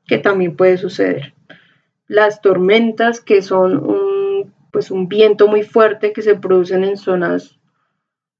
que 0.08 0.18
también 0.18 0.56
puede 0.56 0.78
suceder. 0.78 1.34
Las 2.08 2.42
tormentas, 2.42 3.22
que 3.22 3.42
son 3.42 3.78
un, 3.78 4.54
pues 4.72 4.92
un 4.92 5.08
viento 5.08 5.48
muy 5.48 5.64
fuerte 5.64 6.12
que 6.12 6.22
se 6.22 6.36
producen 6.36 6.84
en 6.84 6.98
zonas 6.98 7.57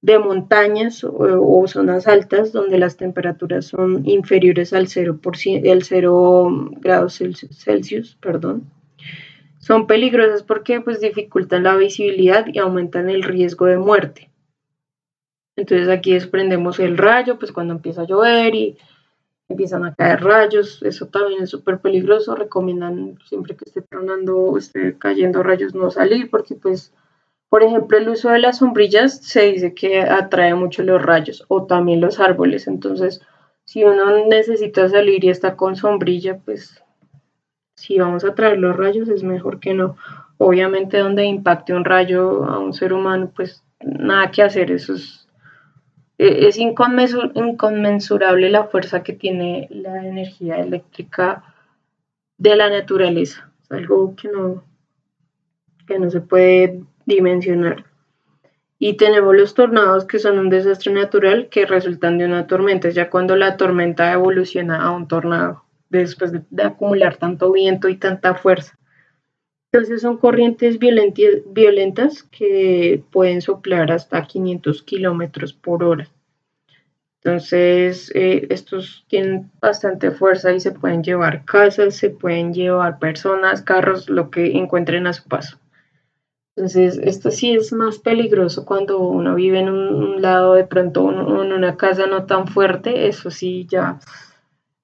de 0.02 0.20
montañas 0.20 1.04
o, 1.04 1.68
zonas 1.68 2.08
altas 2.08 2.52
donde 2.52 2.78
las 2.78 2.98
temperaturas 2.98 3.66
son 3.66 4.08
inferiores 4.08 4.74
al 4.74 4.88
0, 4.88 5.20
el 5.64 5.84
0 5.84 6.72
grados 6.80 7.22
Celsius, 7.52 8.16
perdón. 8.22 8.72
Son 9.60 9.88
peligrosas 9.88 10.44
porque 10.44 10.82
pues 10.82 11.02
dificultan 11.02 11.64
la 11.64 11.76
visibilidad 11.76 12.46
y 12.48 12.60
aumentan 12.60 13.10
el 13.10 13.24
riesgo 13.24 13.66
de 13.66 13.78
muerte. 13.78 14.30
Entonces 15.58 15.90
aquí 15.90 16.14
desprendemos 16.14 16.80
el 16.80 16.98
rayo, 16.98 17.40
pues 17.40 17.52
cuando 17.52 17.74
empieza 17.74 18.04
a 18.04 18.08
llover 18.08 18.54
y 18.54 18.78
empiezan 19.50 19.86
a 19.86 19.96
caer 19.96 20.24
rayos, 20.24 20.82
eso 20.84 21.08
también 21.08 21.44
es 21.44 21.50
súper 21.50 21.80
peligroso. 21.80 22.36
Recomiendan 22.36 23.18
siempre 23.26 23.56
que 23.56 23.66
esté 23.66 23.82
tronando 23.82 24.38
o 24.38 24.58
esté 24.58 24.98
cayendo 24.98 25.42
rayos 25.42 25.74
no 25.74 25.90
salir 25.90 26.30
porque 26.30 26.56
pues, 26.56 26.94
por 27.50 27.64
ejemplo, 27.64 27.98
el 27.98 28.10
uso 28.10 28.30
de 28.30 28.40
las 28.40 28.58
sombrillas 28.58 29.22
se 29.22 29.52
dice 29.52 29.74
que 29.74 30.02
atrae 30.02 30.54
mucho 30.54 30.84
los 30.84 31.02
rayos 31.02 31.46
o 31.48 31.66
también 31.66 32.02
los 32.02 32.20
árboles. 32.20 32.68
Entonces, 32.68 33.22
si 33.64 33.86
uno 33.86 34.26
necesita 34.28 34.90
salir 34.90 35.24
y 35.24 35.30
está 35.30 35.56
con 35.56 35.76
sombrilla, 35.76 36.40
pues 36.44 36.84
si 37.76 38.00
vamos 38.00 38.26
a 38.26 38.36
traer 38.36 38.58
los 38.58 38.76
rayos 38.76 39.08
es 39.08 39.24
mejor 39.24 39.60
que 39.60 39.74
no. 39.74 39.96
Obviamente 40.38 40.98
donde 40.98 41.26
impacte 41.26 41.74
un 41.74 41.86
rayo 41.86 42.44
a 42.44 42.60
un 42.60 42.74
ser 42.74 42.92
humano, 42.92 43.32
pues 43.36 43.64
nada 43.82 44.30
que 44.32 44.44
hacer, 44.44 44.72
eso 44.72 44.94
es, 44.94 45.28
e, 46.18 46.48
es 46.48 46.58
inconmensurable 46.58 48.50
la 48.50 48.66
fuerza 48.66 49.04
que 49.04 49.14
tiene 49.14 49.68
la 49.72 50.06
energía 50.06 50.58
eléctrica 50.58 51.44
de 52.38 52.56
la 52.56 52.70
naturaleza, 52.70 53.50
algo 53.70 54.16
que 54.16 54.28
no, 54.28 54.64
que 55.88 55.98
no 55.98 56.10
se 56.10 56.22
puede 56.22 56.82
dimensionar. 57.08 57.86
Y 58.78 58.98
tenemos 58.98 59.36
los 59.36 59.56
tornados 59.56 60.06
que 60.06 60.20
son 60.20 60.38
un 60.38 60.50
desastre 60.50 60.94
natural 60.94 61.48
que 61.50 61.66
resultan 61.66 62.20
de 62.20 62.26
una 62.26 62.46
tormenta, 62.46 62.90
ya 62.90 63.10
cuando 63.10 63.36
la 63.36 63.58
tormenta 63.58 64.12
evoluciona 64.14 64.84
a 64.84 64.92
un 64.92 65.08
tornado 65.08 65.64
después 65.90 66.32
de, 66.32 66.64
acumular 66.64 67.18
tanto 67.18 67.52
viento 67.52 67.90
y 67.90 67.96
tanta 67.96 68.36
fuerza. 68.36 68.78
Entonces 69.72 70.02
son 70.02 70.18
corrientes 70.18 70.78
violentas 70.80 72.24
que 72.24 73.04
pueden 73.12 73.42
soplar 73.42 73.92
hasta 73.92 74.26
500 74.26 74.84
kilómetros 74.84 75.54
por 75.54 75.84
hora. 75.84 76.10
Entonces, 77.22 78.12
eh, 78.16 78.48
estos 78.50 79.06
tienen 79.10 79.52
bastante 79.60 80.12
fuerza 80.12 80.54
y 80.54 80.60
se 80.60 80.72
pueden 80.72 81.04
llevar 81.04 81.44
casas, 81.46 81.96
se 81.96 82.10
pueden 82.10 82.54
llevar 82.54 83.00
personas, 83.00 83.62
carros, 83.62 84.10
lo 84.10 84.30
que 84.30 84.58
encuentren 84.58 85.08
a 85.08 85.14
su 85.14 85.28
paso. 85.28 85.58
Entonces, 86.58 87.00
esto 87.04 87.30
sí 87.30 87.54
es 87.54 87.72
más 87.72 88.00
peligroso 88.00 88.66
cuando 88.66 88.98
uno 88.98 89.36
vive 89.36 89.60
en 89.60 89.70
un, 89.70 90.24
lado, 90.24 90.56
de 90.56 90.64
pronto 90.64 91.08
en 91.12 91.54
una 91.54 91.78
casa 91.78 92.08
no 92.08 92.26
tan 92.26 92.48
fuerte, 92.48 93.08
eso 93.08 93.30
sí 93.30 93.68
ya 93.70 94.00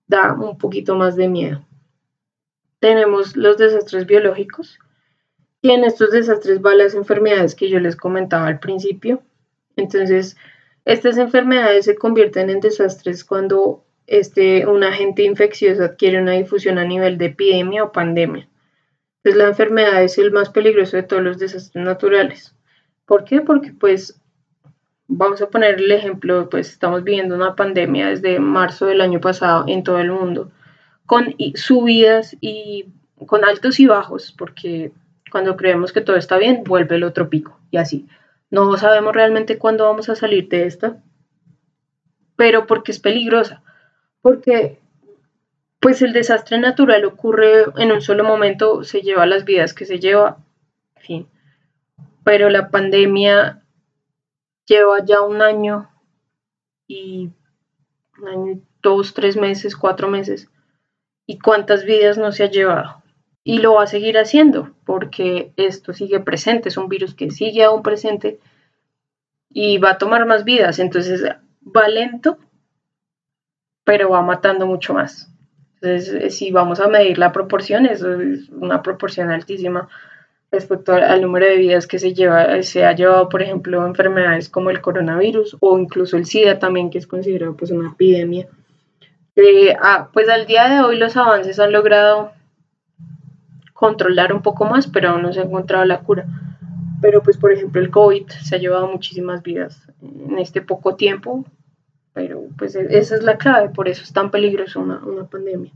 da 0.06 0.34
un 0.34 0.60
poquito 0.60 0.94
más 0.94 1.16
de 1.16 1.28
miedo. 1.28 1.66
Tenemos 2.80 3.36
los 3.36 3.58
desastres 3.58 4.06
biológicos. 4.06 4.78
Y 5.64 5.72
en 5.72 5.84
estos 5.84 6.12
desastres 6.12 6.62
van 6.62 6.78
las 6.78 6.94
enfermedades 6.94 7.56
que 7.56 7.68
yo 7.68 7.80
les 7.80 7.96
comentaba 7.96 8.46
al 8.46 8.60
principio. 8.60 9.24
Entonces, 9.76 10.38
estas 10.86 11.18
enfermedades 11.18 11.86
se 11.86 11.96
convierten 11.96 12.52
en 12.52 12.60
desastres 12.60 13.24
cuando 13.24 13.84
este, 14.06 14.68
un 14.68 14.84
agente 14.84 15.24
infeccioso 15.24 15.86
adquiere 15.86 16.22
una 16.22 16.34
difusión 16.34 16.78
a 16.78 16.86
nivel 16.86 17.18
de 17.18 17.26
epidemia 17.26 17.84
o 17.84 17.92
pandemia. 17.92 18.48
Entonces, 19.24 19.42
la 19.42 19.50
enfermedad 19.50 20.04
es 20.04 20.18
el 20.18 20.32
más 20.32 20.50
peligroso 20.50 20.98
de 20.98 21.04
todos 21.04 21.24
los 21.24 21.38
desastres 21.38 21.82
naturales. 21.84 22.54
¿Por 23.06 23.24
qué? 23.24 23.42
Porque 23.42 23.72
pues 23.72 24.20
vamos 25.08 25.42
a 25.42 25.50
poner 25.50 25.76
el 25.76 25.92
ejemplo, 25.92 26.50
pues 26.50 26.70
estamos 26.70 27.04
viviendo 27.04 27.36
una 27.36 27.56
pandemia 27.56 28.10
desde 28.10 28.40
marzo 28.40 28.86
del 28.86 29.00
año 29.00 29.22
pasado 29.22 29.66
en 29.68 29.84
todo 29.84 30.00
el 30.00 30.12
mundo, 30.12 30.52
con 31.06 31.36
subidas 31.56 32.36
y 32.42 32.88
con 33.26 33.46
altos 33.46 33.80
y 33.80 33.86
bajos, 33.86 34.34
porque 34.38 34.92
cuando 35.32 35.56
creemos 35.56 35.94
que 35.94 36.02
todo 36.02 36.18
está 36.18 36.38
bien, 36.38 36.64
vuelve 36.66 36.96
el 36.96 37.04
otro 37.04 37.30
pico 37.30 37.58
y 37.72 37.78
así. 37.78 38.08
No 38.50 38.76
sabemos 38.78 39.14
realmente 39.14 39.58
cuándo 39.58 39.86
vamos 39.86 40.10
a 40.10 40.16
salir 40.16 40.50
de 40.50 40.66
esta, 40.66 40.98
pero 42.36 42.68
porque 42.68 42.92
es 42.92 43.00
peligrosa, 43.00 43.64
porque 44.22 44.80
pues 45.84 46.02
el 46.02 46.13
desastre 46.13 46.58
natural 46.60 47.04
ocurre 47.04 47.65
en 47.76 47.91
un 47.91 48.00
solo 48.00 48.24
momento, 48.24 48.86
se 48.86 49.02
lleva 49.02 49.26
las 49.26 49.43
vidas 49.43 49.74
que 49.74 49.86
se 49.86 50.00
lleva, 50.00 50.38
en 50.96 51.02
fin. 51.02 51.28
Pero 52.24 52.50
la 52.50 52.72
pandemia 52.72 53.62
lleva 54.65 55.04
ya 55.04 55.22
un 55.22 55.41
año 55.41 55.91
y 56.88 57.32
un 58.17 58.28
año, 58.30 58.62
dos, 58.82 59.13
tres 59.13 59.36
meses, 59.36 59.76
cuatro 59.76 60.08
meses. 60.08 60.50
¿Y 61.26 61.39
cuántas 61.39 61.84
vidas 61.84 62.17
no 62.17 62.32
se 62.32 62.46
ha 62.46 62.50
llevado? 62.50 63.04
Y 63.43 63.58
lo 63.58 63.74
va 63.74 63.84
a 63.84 63.88
seguir 63.88 64.17
haciendo 64.17 64.74
porque 64.86 65.52
esto 65.58 65.91
sigue 65.91 66.22
presente, 66.22 66.69
es 66.69 66.78
un 66.78 66.88
virus 66.88 67.13
que 67.13 67.30
sigue 67.30 67.62
aún 67.62 67.84
presente 67.84 68.39
y 69.50 69.80
va 69.80 69.91
a 69.91 69.98
tomar 69.98 70.26
más 70.26 70.46
vidas. 70.46 70.80
Entonces 70.80 71.26
va 71.62 71.88
lento, 71.89 72.38
pero 73.84 74.12
va 74.12 74.22
matando 74.22 74.65
mucho 74.65 74.93
más. 74.93 75.33
Entonces, 75.84 76.34
si 76.38 76.50
vamos 76.50 76.80
a 76.80 76.88
medir 76.88 77.17
la 77.17 77.34
proporción, 77.34 77.86
eso 77.86 78.13
es 78.13 78.50
una 78.50 78.82
proporción 78.82 79.32
altísima 79.32 79.89
respecto 80.50 80.93
al, 80.93 81.22
número 81.22 81.46
de 81.46 81.58
vidas 81.58 81.88
que 81.88 82.00
se, 82.00 82.13
lleva, 82.13 82.63
se 82.63 82.86
ha 82.86 82.93
llevado, 82.93 83.28
por 83.28 83.41
ejemplo, 83.41 83.86
enfermedades 83.86 84.48
como 84.48 84.69
el 84.69 84.80
coronavirus 84.80 85.58
o 85.60 85.78
incluso 85.78 86.15
el 86.15 86.26
SIDA 86.26 86.58
también, 86.58 86.89
que 86.89 87.00
es 87.00 87.08
considerado 87.08 87.58
pues, 87.58 87.72
una 87.72 87.89
epidemia. 87.89 88.48
Eh, 89.36 89.76
ah, 89.82 90.10
pues 90.13 90.30
al 90.30 90.46
día 90.46 90.69
de 90.69 90.80
hoy 90.80 90.98
los 90.98 91.17
avances 91.17 91.60
han 91.60 91.74
logrado 91.74 92.32
controlar 93.74 94.32
un 94.32 94.41
poco 94.41 94.63
más, 94.63 94.88
pero 94.88 95.10
aún 95.10 95.24
no 95.24 95.34
se 95.34 95.41
ha 95.41 95.43
encontrado 95.43 95.84
la 95.84 96.00
cura. 96.00 96.26
Pero 97.02 97.22
pues 97.22 97.36
por 97.36 97.52
ejemplo 97.52 97.82
el 97.82 97.89
COVID 97.89 98.30
se 98.30 98.56
ha 98.56 98.60
llevado 98.60 98.88
muchísimas 98.88 99.43
vidas 99.43 99.86
en 100.02 100.38
este 100.38 100.62
poco 100.62 100.96
tiempo, 100.96 101.43
pero 102.13 102.47
pues 102.58 102.76
e-, 102.76 102.97
esa 102.97 103.15
es 103.15 103.23
la 103.23 103.38
clave, 103.38 103.69
por 103.69 103.88
eso 103.88 104.04
es 104.04 104.13
tan 104.13 104.32
peligroso 104.32 104.80
una, 104.80 105.04
una 105.06 105.26
pandemia. 105.26 105.71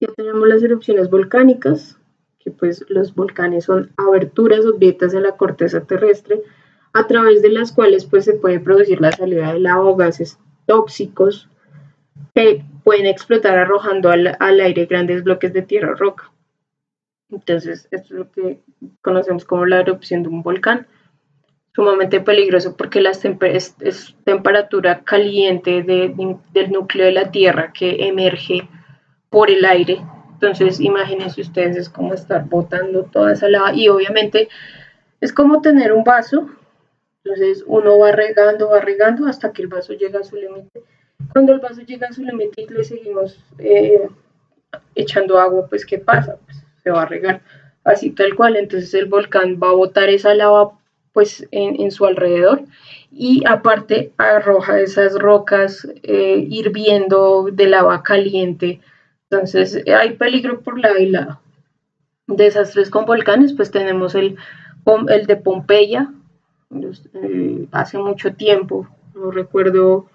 Ya 0.00 0.08
tenemos 0.16 0.46
las 0.46 0.62
erupciones 0.62 1.10
volcánicas, 1.10 1.98
que 2.38 2.50
pues 2.50 2.84
los 2.88 3.14
volcanes 3.14 3.64
son 3.64 3.90
aberturas 3.96 4.64
o 4.64 4.76
grietas 4.76 5.12
en 5.14 5.24
la 5.24 5.36
corteza 5.36 5.80
terrestre 5.84 6.42
a 6.92 7.06
través 7.06 7.42
de 7.42 7.50
las 7.50 7.72
cuales 7.72 8.06
pues 8.06 8.24
se 8.24 8.34
puede 8.34 8.60
producir 8.60 9.00
la 9.00 9.12
salida 9.12 9.52
de 9.52 9.60
lava 9.60 9.84
o 9.84 9.96
gases 9.96 10.38
tóxicos 10.66 11.48
que 12.34 12.64
pueden 12.84 13.06
explotar 13.06 13.58
arrojando 13.58 14.10
al, 14.10 14.36
al 14.38 14.60
aire 14.60 14.86
grandes 14.86 15.24
bloques 15.24 15.52
de 15.52 15.62
tierra 15.62 15.92
o 15.92 15.94
roca. 15.94 16.30
Entonces, 17.30 17.88
esto 17.90 18.14
es 18.14 18.18
lo 18.18 18.30
que 18.30 18.62
conocemos 19.02 19.44
como 19.44 19.66
la 19.66 19.80
erupción 19.80 20.22
de 20.22 20.28
un 20.28 20.42
volcán. 20.42 20.86
Sumamente 21.78 22.20
peligroso 22.20 22.76
porque 22.76 23.00
la 23.00 23.10
es, 23.10 23.76
es, 23.78 24.16
temperatura 24.24 25.04
caliente 25.04 25.84
del 25.84 26.72
núcleo 26.72 27.06
de 27.06 27.12
la 27.12 27.30
Tierra 27.30 27.72
que 27.72 28.08
emerge 28.08 28.68
por 29.30 29.48
el 29.48 29.64
aire 29.64 30.02
entonces, 30.40 30.78
imagínense 30.78 31.40
ustedes, 31.40 31.76
es 31.76 31.88
como 31.88 32.14
estar 32.14 32.44
botando 32.44 33.02
toda 33.02 33.32
esa 33.32 33.48
lava 33.48 33.74
y 33.74 33.88
obviamente 33.88 34.48
es 35.20 35.32
como 35.32 35.60
tener 35.60 35.92
un 35.92 36.04
vaso. 36.04 36.48
Entonces, 37.24 37.64
uno 37.66 37.98
va 37.98 38.12
regando, 38.12 38.70
va 38.70 38.80
regando 38.80 39.26
hasta 39.26 39.52
que 39.52 39.62
el 39.62 39.68
vaso 39.68 39.94
llega 39.94 40.20
a 40.20 40.24
su 40.24 40.36
límite. 40.36 40.84
Cuando 41.32 41.52
el 41.52 41.58
vaso 41.58 41.80
llega 41.80 42.06
a 42.06 42.12
su 42.12 42.22
límite 42.22 42.62
y 42.62 42.72
le 42.72 42.84
seguimos 42.84 43.44
eh, 43.58 44.08
echando 44.94 45.40
agua, 45.40 45.66
pues 45.68 45.84
¿qué 45.84 45.98
pasa? 45.98 46.38
Pues 46.44 46.64
se 46.84 46.90
va 46.92 47.02
a 47.02 47.06
regar 47.06 47.42
así 47.82 48.10
tal 48.12 48.36
cual. 48.36 48.54
Entonces, 48.54 48.94
el 48.94 49.06
volcán 49.06 49.58
va 49.60 49.70
a 49.70 49.74
botar 49.74 50.08
esa 50.08 50.34
lava 50.34 50.77
pues 51.18 51.48
en, 51.50 51.90
su 51.90 52.06
alrededor. 52.06 52.62
Y 53.10 53.42
aparte 53.44 54.12
arroja 54.18 54.78
esas 54.78 55.18
rocas 55.18 55.84
eh, 56.04 56.46
hirviendo 56.48 57.48
de 57.50 57.66
lava 57.66 58.04
caliente. 58.04 58.80
Entonces, 59.28 59.82
hay 59.88 60.12
peligro 60.12 60.60
por 60.60 60.78
lado 60.78 60.96
y 60.98 61.06
lado. 61.06 61.40
Desastres 62.28 62.88
con 62.88 63.04
volcanes, 63.04 63.52
pues 63.52 63.72
tenemos 63.72 64.14
el, 64.14 64.36
el 65.08 65.26
de 65.26 65.34
Pompeya, 65.34 66.08
eh, 67.14 67.66
hace 67.72 67.98
mucho 67.98 68.32
tiempo, 68.34 68.86
no 69.16 69.32
recuerdo, 69.32 70.06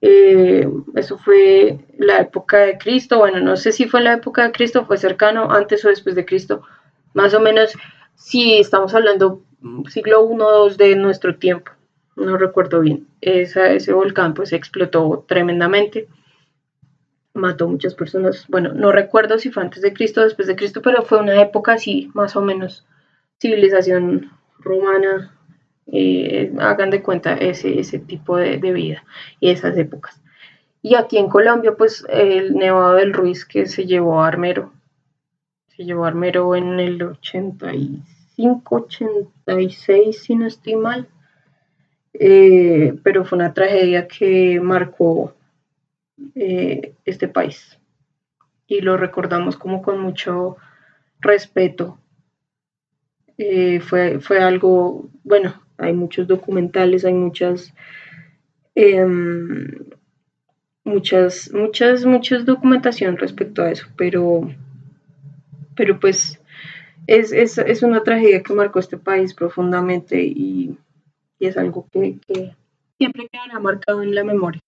eh, 0.00 0.68
eso 0.96 1.16
fue 1.18 1.78
la 1.96 2.18
época 2.22 2.58
de 2.58 2.76
Cristo, 2.76 3.18
bueno, 3.18 3.38
no 3.38 3.56
sé 3.56 3.70
si 3.70 3.86
fue 3.86 4.00
la 4.00 4.14
época 4.14 4.42
de 4.42 4.50
Cristo, 4.52 4.84
fue 4.84 4.98
cercano, 4.98 5.52
antes 5.52 5.84
o 5.84 5.88
después 5.88 6.16
de 6.16 6.24
Cristo, 6.24 6.62
más 7.14 7.34
o 7.34 7.40
menos, 7.40 7.72
si 8.18 8.58
estamos 8.58 8.94
hablando 8.94 9.42
siglo 9.88 10.22
1 10.22 10.46
o 10.46 10.58
2 10.64 10.76
de 10.76 10.96
nuestro 10.96 11.36
tiempo, 11.36 11.72
no 12.16 12.36
recuerdo 12.36 12.80
bien, 12.80 13.08
ese 13.22 13.92
volcán 13.94 14.34
pues 14.34 14.52
explotó 14.52 15.24
tremendamente 15.26 16.08
mató 17.38 17.68
muchas 17.68 17.94
personas. 17.94 18.44
Bueno, 18.48 18.74
no 18.74 18.92
recuerdo 18.92 19.38
si 19.38 19.50
fue 19.50 19.62
antes 19.62 19.82
de 19.82 19.94
Cristo 19.94 20.20
o 20.20 20.24
después 20.24 20.48
de 20.48 20.56
Cristo, 20.56 20.82
pero 20.82 21.02
fue 21.02 21.18
una 21.18 21.40
época 21.40 21.74
así, 21.74 22.10
más 22.14 22.36
o 22.36 22.42
menos, 22.42 22.86
civilización 23.40 24.30
romana. 24.58 25.34
Eh, 25.90 26.52
hagan 26.58 26.90
de 26.90 27.02
cuenta 27.02 27.34
ese, 27.34 27.80
ese 27.80 27.98
tipo 27.98 28.36
de, 28.36 28.58
vida 28.58 29.04
y 29.40 29.50
esas 29.50 29.76
épocas. 29.78 30.20
Y 30.82 30.96
aquí 30.96 31.16
en 31.16 31.28
Colombia, 31.28 31.74
pues 31.76 32.04
el 32.10 32.54
Nevado 32.54 32.94
del 32.96 33.14
Ruiz 33.14 33.46
que 33.46 33.66
se 33.66 33.86
llevó 33.86 34.20
a 34.20 34.28
Armero, 34.28 34.72
se 35.78 35.84
llevó 35.84 36.06
Armero 36.06 36.56
en 36.56 36.80
el 36.80 37.00
85, 37.00 38.74
86, 38.74 40.18
si 40.18 40.34
no 40.34 40.48
estoy 40.48 40.74
mal. 40.74 41.06
Eh, 42.14 42.98
pero 43.04 43.24
fue 43.24 43.38
una 43.38 43.54
tragedia 43.54 44.08
que 44.08 44.60
marcó 44.60 45.36
eh, 46.34 46.94
este 47.04 47.28
país. 47.28 47.78
Y 48.66 48.80
lo 48.80 48.96
recordamos 48.96 49.56
como 49.56 49.80
con 49.80 50.00
mucho 50.00 50.56
respeto. 51.20 52.00
Eh, 53.36 53.78
fue, 53.78 54.18
fue 54.18 54.40
algo, 54.40 55.08
bueno, 55.22 55.62
hay 55.76 55.92
muchos 55.92 56.26
documentales, 56.26 57.04
hay 57.04 57.14
muchas, 57.14 57.72
em, 58.74 59.84
muchas, 60.82 61.52
muchas, 61.54 62.04
muchas 62.04 62.44
documentación 62.44 63.16
respecto 63.16 63.62
a 63.62 63.70
eso, 63.70 63.86
pero, 63.96 64.50
pero 65.78 65.98
pues 65.98 66.38
es, 67.06 67.32
es, 67.32 67.82
una 67.82 68.02
tragedia 68.02 68.42
que 68.42 68.52
marcó 68.52 68.80
este 68.80 68.98
país 68.98 69.32
profundamente 69.32 70.20
y, 70.20 70.76
es 71.40 71.56
algo 71.56 71.86
que, 71.92 72.18
que 72.26 72.56
siempre 72.98 73.28
quedará 73.30 73.60
marcado 73.60 74.02
en 74.02 74.12
la 74.12 74.24
memoria 74.24 74.60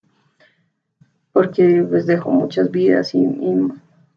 porque 1.33 1.85
pues 1.89 2.07
dejó 2.07 2.31
muchas 2.31 2.71
vidas 2.71 3.15
y, 3.15 3.27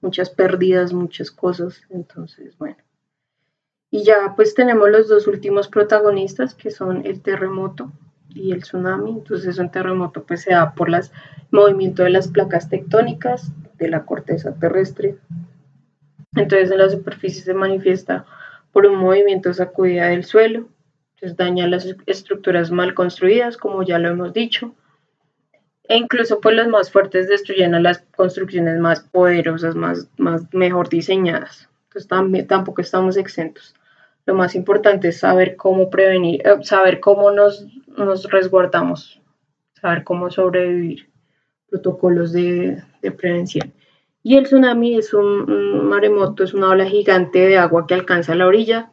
muchas 0.01 0.29
pérdidas, 0.29 0.91
muchas 0.91 1.31
cosas, 1.31 1.81
entonces 1.89 2.57
bueno. 2.57 2.75
Y 3.89 4.03
ya 4.03 4.33
pues 4.35 4.53
tenemos 4.53 4.89
los 4.89 5.07
dos 5.07 5.27
últimos 5.27 5.69
protagonistas 5.69 6.53
que 6.55 6.71
son 6.71 7.05
el 7.05 7.21
terremoto 7.21 7.89
y 8.27 8.51
el 8.51 8.63
tsunami. 8.63 9.11
Entonces 9.11 9.57
un 9.59 9.71
terremoto 9.71 10.23
pues 10.23 10.41
se 10.41 10.51
da 10.51 10.75
por 10.75 10.89
el 10.89 11.01
movimiento 11.51 12.03
de 12.03 12.09
las 12.09 12.27
placas 12.27 12.67
tectónicas 12.67 13.53
de 13.77 13.87
la 13.87 14.03
corteza 14.03 14.53
terrestre. 14.55 15.17
Entonces 16.35 16.71
en 16.71 16.79
la 16.79 16.89
superficie 16.89 17.43
se 17.43 17.53
manifiesta 17.53 18.25
por 18.71 18.85
un 18.85 18.97
movimiento 18.97 19.53
sacudida 19.53 20.07
del 20.07 20.23
suelo, 20.23 20.67
entonces 21.15 21.37
daña 21.37 21.67
las 21.67 21.87
estructuras 22.05 22.71
mal 22.71 22.93
construidas, 22.93 23.55
como 23.55 23.83
ya 23.83 23.99
lo 23.99 24.09
hemos 24.09 24.33
dicho, 24.33 24.73
e 25.87 25.97
incluso 25.97 26.41
pues 26.41 26.55
los 26.55 26.67
más 26.67 26.91
fuertes 26.91 27.27
destruyen 27.27 27.75
a 27.75 27.79
las 27.79 27.99
construcciones 28.15 28.79
más 28.79 29.01
poderosas, 29.01 29.75
más, 29.75 30.07
más 30.17 30.51
mejor 30.53 30.89
diseñadas. 30.89 31.69
Entonces 31.85 32.07
también, 32.07 32.47
tampoco 32.47 32.81
estamos 32.81 33.17
exentos. 33.17 33.75
Lo 34.25 34.33
más 34.33 34.55
importante 34.55 35.09
es 35.09 35.19
saber 35.19 35.55
cómo 35.55 35.89
prevenir, 35.89 36.41
eh, 36.47 36.63
saber 36.63 36.99
cómo 36.99 37.29
nos, 37.31 37.67
nos, 37.87 38.31
resguardamos, 38.31 39.21
saber 39.79 40.03
cómo 40.03 40.31
sobrevivir, 40.31 41.09
protocolos 41.69 42.31
de, 42.31 42.81
de 43.01 43.11
prevención. 43.11 43.73
Y 44.23 44.37
el 44.37 44.45
tsunami 44.45 44.95
es 44.95 45.13
un, 45.13 45.85
maremoto, 45.89 46.45
es 46.45 46.53
una 46.53 46.69
ola 46.69 46.85
gigante 46.85 47.39
de 47.39 47.57
agua 47.57 47.85
que 47.85 47.93
alcanza 47.93 48.33
la 48.35 48.47
orilla, 48.47 48.91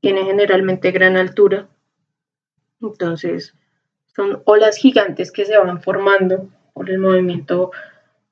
tiene 0.00 0.24
generalmente 0.24 0.90
gran 0.90 1.18
altura. 1.18 1.68
Entonces, 2.80 3.54
son 4.16 4.42
olas 4.46 4.78
gigantes 4.78 5.30
que 5.30 5.44
se 5.44 5.58
van 5.58 5.82
formando 5.82 6.48
por 6.72 6.88
el 6.88 6.98
movimiento, 6.98 7.70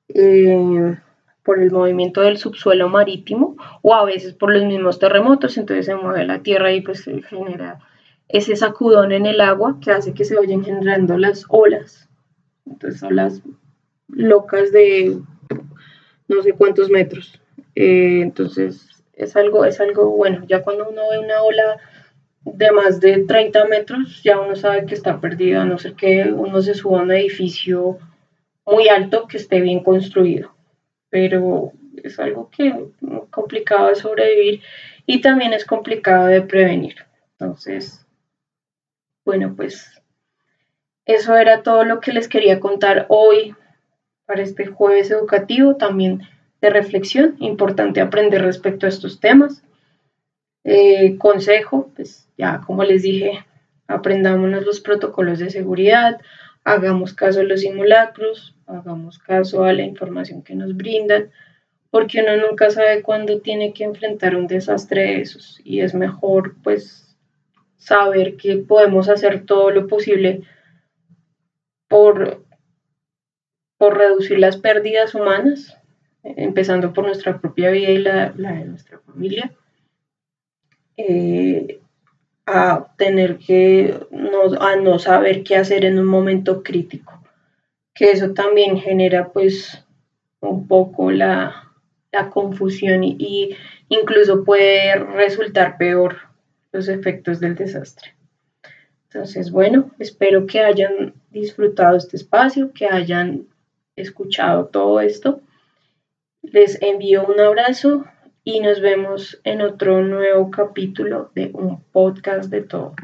eh, 0.09 0.97
por 1.45 1.61
el 1.61 1.71
movimiento 1.71 2.23
del 2.23 2.39
subsuelo 2.39 2.89
marítimo 2.89 3.57
o 3.83 3.95
a 3.95 4.05
veces 4.07 4.33
por 4.33 4.53
los 4.53 4.65
mismos 4.65 4.99
terremotos. 4.99 5.59
Entonces 5.59 5.87
se 5.87 5.95
mueve 5.95 6.25
la 6.25 6.43
tierra 6.43 6.73
y 6.73 6.81
pues 6.81 7.03
se 7.03 7.21
genera 7.23 7.81
ese 8.29 8.57
sacudón 8.57 9.13
en 9.13 9.27
el 9.27 9.41
agua 9.41 9.79
que 9.81 9.91
hace 9.91 10.15
que 10.15 10.25
se 10.25 10.37
vayan 10.37 10.65
generando 10.65 11.19
las 11.19 11.45
olas. 11.49 12.09
Entonces, 12.67 13.03
olas 13.03 13.43
locas 14.09 14.73
de 14.73 15.21
no 16.31 16.43
sé 16.43 16.53
cuántos 16.53 16.91
metros. 16.91 17.41
Eh, 17.75 18.21
entonces, 18.23 19.05
es 19.15 19.37
algo, 19.37 19.65
es 19.65 19.81
algo 19.81 20.11
bueno. 20.11 20.45
Ya 20.47 20.63
cuando 20.63 20.89
uno 20.89 21.03
ve 21.11 21.19
una 21.19 21.43
ola 21.43 21.79
de 22.45 22.71
más 22.73 23.01
de 23.01 23.25
30 23.25 23.67
metros, 23.67 24.23
ya 24.23 24.41
uno 24.41 24.57
sabe 24.57 24.87
que 24.87 24.95
está 24.95 25.21
perdido, 25.21 25.61
a 25.61 25.65
no 25.65 25.79
ser 25.79 25.95
que 25.95 26.33
uno 26.33 26.63
se 26.63 26.75
suba 26.75 27.01
a 27.01 27.03
un 27.03 27.13
edificio 27.13 27.99
muy 28.65 28.89
alto 28.89 29.27
que 29.27 29.37
esté 29.37 29.61
bien 29.61 29.83
construido. 29.83 30.55
Pero 31.11 31.73
es 32.03 32.19
algo 32.19 32.49
que 32.51 32.73
complicado 33.31 33.89
de 33.89 33.97
sobrevivir 33.97 34.63
y 35.07 35.21
también 35.21 35.53
es 35.53 35.65
complicado 35.65 36.27
de 36.27 36.43
prevenir. 36.43 36.95
Entonces, 37.33 38.07
bueno, 39.25 39.55
pues 39.57 40.01
eso 41.05 41.37
era 41.37 41.63
todo 41.63 41.85
lo 41.85 42.01
que 42.01 42.13
les 42.13 42.29
quería 42.29 42.61
contar 42.61 43.07
hoy 43.09 43.55
para 44.31 44.43
este 44.43 44.67
jueves 44.67 45.11
educativo, 45.11 45.75
también 45.75 46.23
de 46.61 46.71
reflexión, 46.71 47.35
importante 47.41 48.01
aprender 48.01 48.41
respecto 48.43 48.87
a 48.87 48.89
estos 48.89 49.19
temas. 49.19 49.65
Eh, 50.63 51.19
consejo, 51.19 51.91
pues 51.97 52.29
ya 52.39 52.61
como 52.65 52.85
les 52.85 53.03
dije, 53.03 53.45
aprendámonos 53.89 54.65
los 54.65 54.79
protocolos 54.79 55.41
de 55.41 55.51
seguridad, 55.51 56.21
hagamos 56.63 57.13
caso 57.13 57.41
a 57.41 57.43
los 57.43 57.63
simulacros, 57.63 58.55
hagamos 58.69 59.19
caso 59.19 59.65
a 59.65 59.73
la 59.73 59.83
información 59.83 60.45
que 60.45 60.55
nos 60.55 60.77
brindan, 60.77 61.33
porque 61.91 62.21
uno 62.21 62.37
nunca 62.37 62.71
sabe 62.71 63.03
cuándo 63.03 63.41
tiene 63.41 63.73
que 63.73 63.83
enfrentar 63.83 64.37
un 64.37 64.47
desastre 64.47 65.03
de 65.03 65.21
esos 65.23 65.61
y 65.65 65.81
es 65.81 65.93
mejor 65.93 66.55
pues 66.63 67.17
saber 67.79 68.37
que 68.37 68.59
podemos 68.59 69.09
hacer 69.09 69.45
todo 69.45 69.73
lo 69.73 69.89
posible 69.89 70.43
por 71.89 72.45
por 73.81 73.97
reducir 73.97 74.39
las 74.39 74.59
pérdidas 74.59 75.15
humanas, 75.15 75.75
empezando 76.23 76.93
por 76.93 77.07
nuestra 77.07 77.41
propia 77.41 77.71
vida 77.71 77.89
y 77.89 77.97
la, 77.97 78.29
de 78.29 78.65
nuestra 78.67 78.99
familia, 78.99 79.55
eh, 80.99 81.81
a 82.45 82.93
tener 82.99 83.39
que, 83.39 83.99
no, 84.11 84.53
a 84.61 84.77
no 84.77 84.99
saber 84.99 85.43
qué 85.45 85.57
hacer 85.57 85.87
en 85.87 85.99
un 85.99 86.05
momento 86.05 86.63
crítico, 86.63 87.23
que 87.95 88.11
eso 88.11 88.35
también 88.35 88.77
genera 88.77 89.33
pues 89.33 89.83
un 90.41 90.69
poco 90.69 91.11
la, 91.11 91.67
confusión 92.35 93.03
y, 93.03 93.17
y 93.19 93.57
incluso 93.89 94.45
puede 94.45 94.95
resultar 94.97 95.79
peor 95.79 96.19
los 96.71 96.89
efectos 96.89 97.41
del 97.41 97.55
desastre. 97.55 98.15
Entonces, 99.05 99.51
bueno, 99.51 99.91
espero 99.99 100.47
que 100.47 100.61
hayan 100.61 101.15
disfrutado 101.31 101.97
este 101.97 102.19
espacio, 102.19 102.73
que 102.75 102.85
hayan 102.85 103.47
escuchado 103.97 104.67
todo 104.67 105.01
esto. 105.01 105.41
Les 106.43 106.81
envío 106.83 107.27
un 107.27 107.41
abrazo 107.41 108.05
y 108.45 108.61
nos 108.61 108.81
vemos 108.81 109.41
en 109.45 109.61
otro 109.61 110.03
nuevo 110.03 110.51
capítulo 110.51 111.31
de 111.35 111.51
un 111.53 111.83
podcast 111.93 112.51
de 112.51 112.63
todo. 112.63 112.95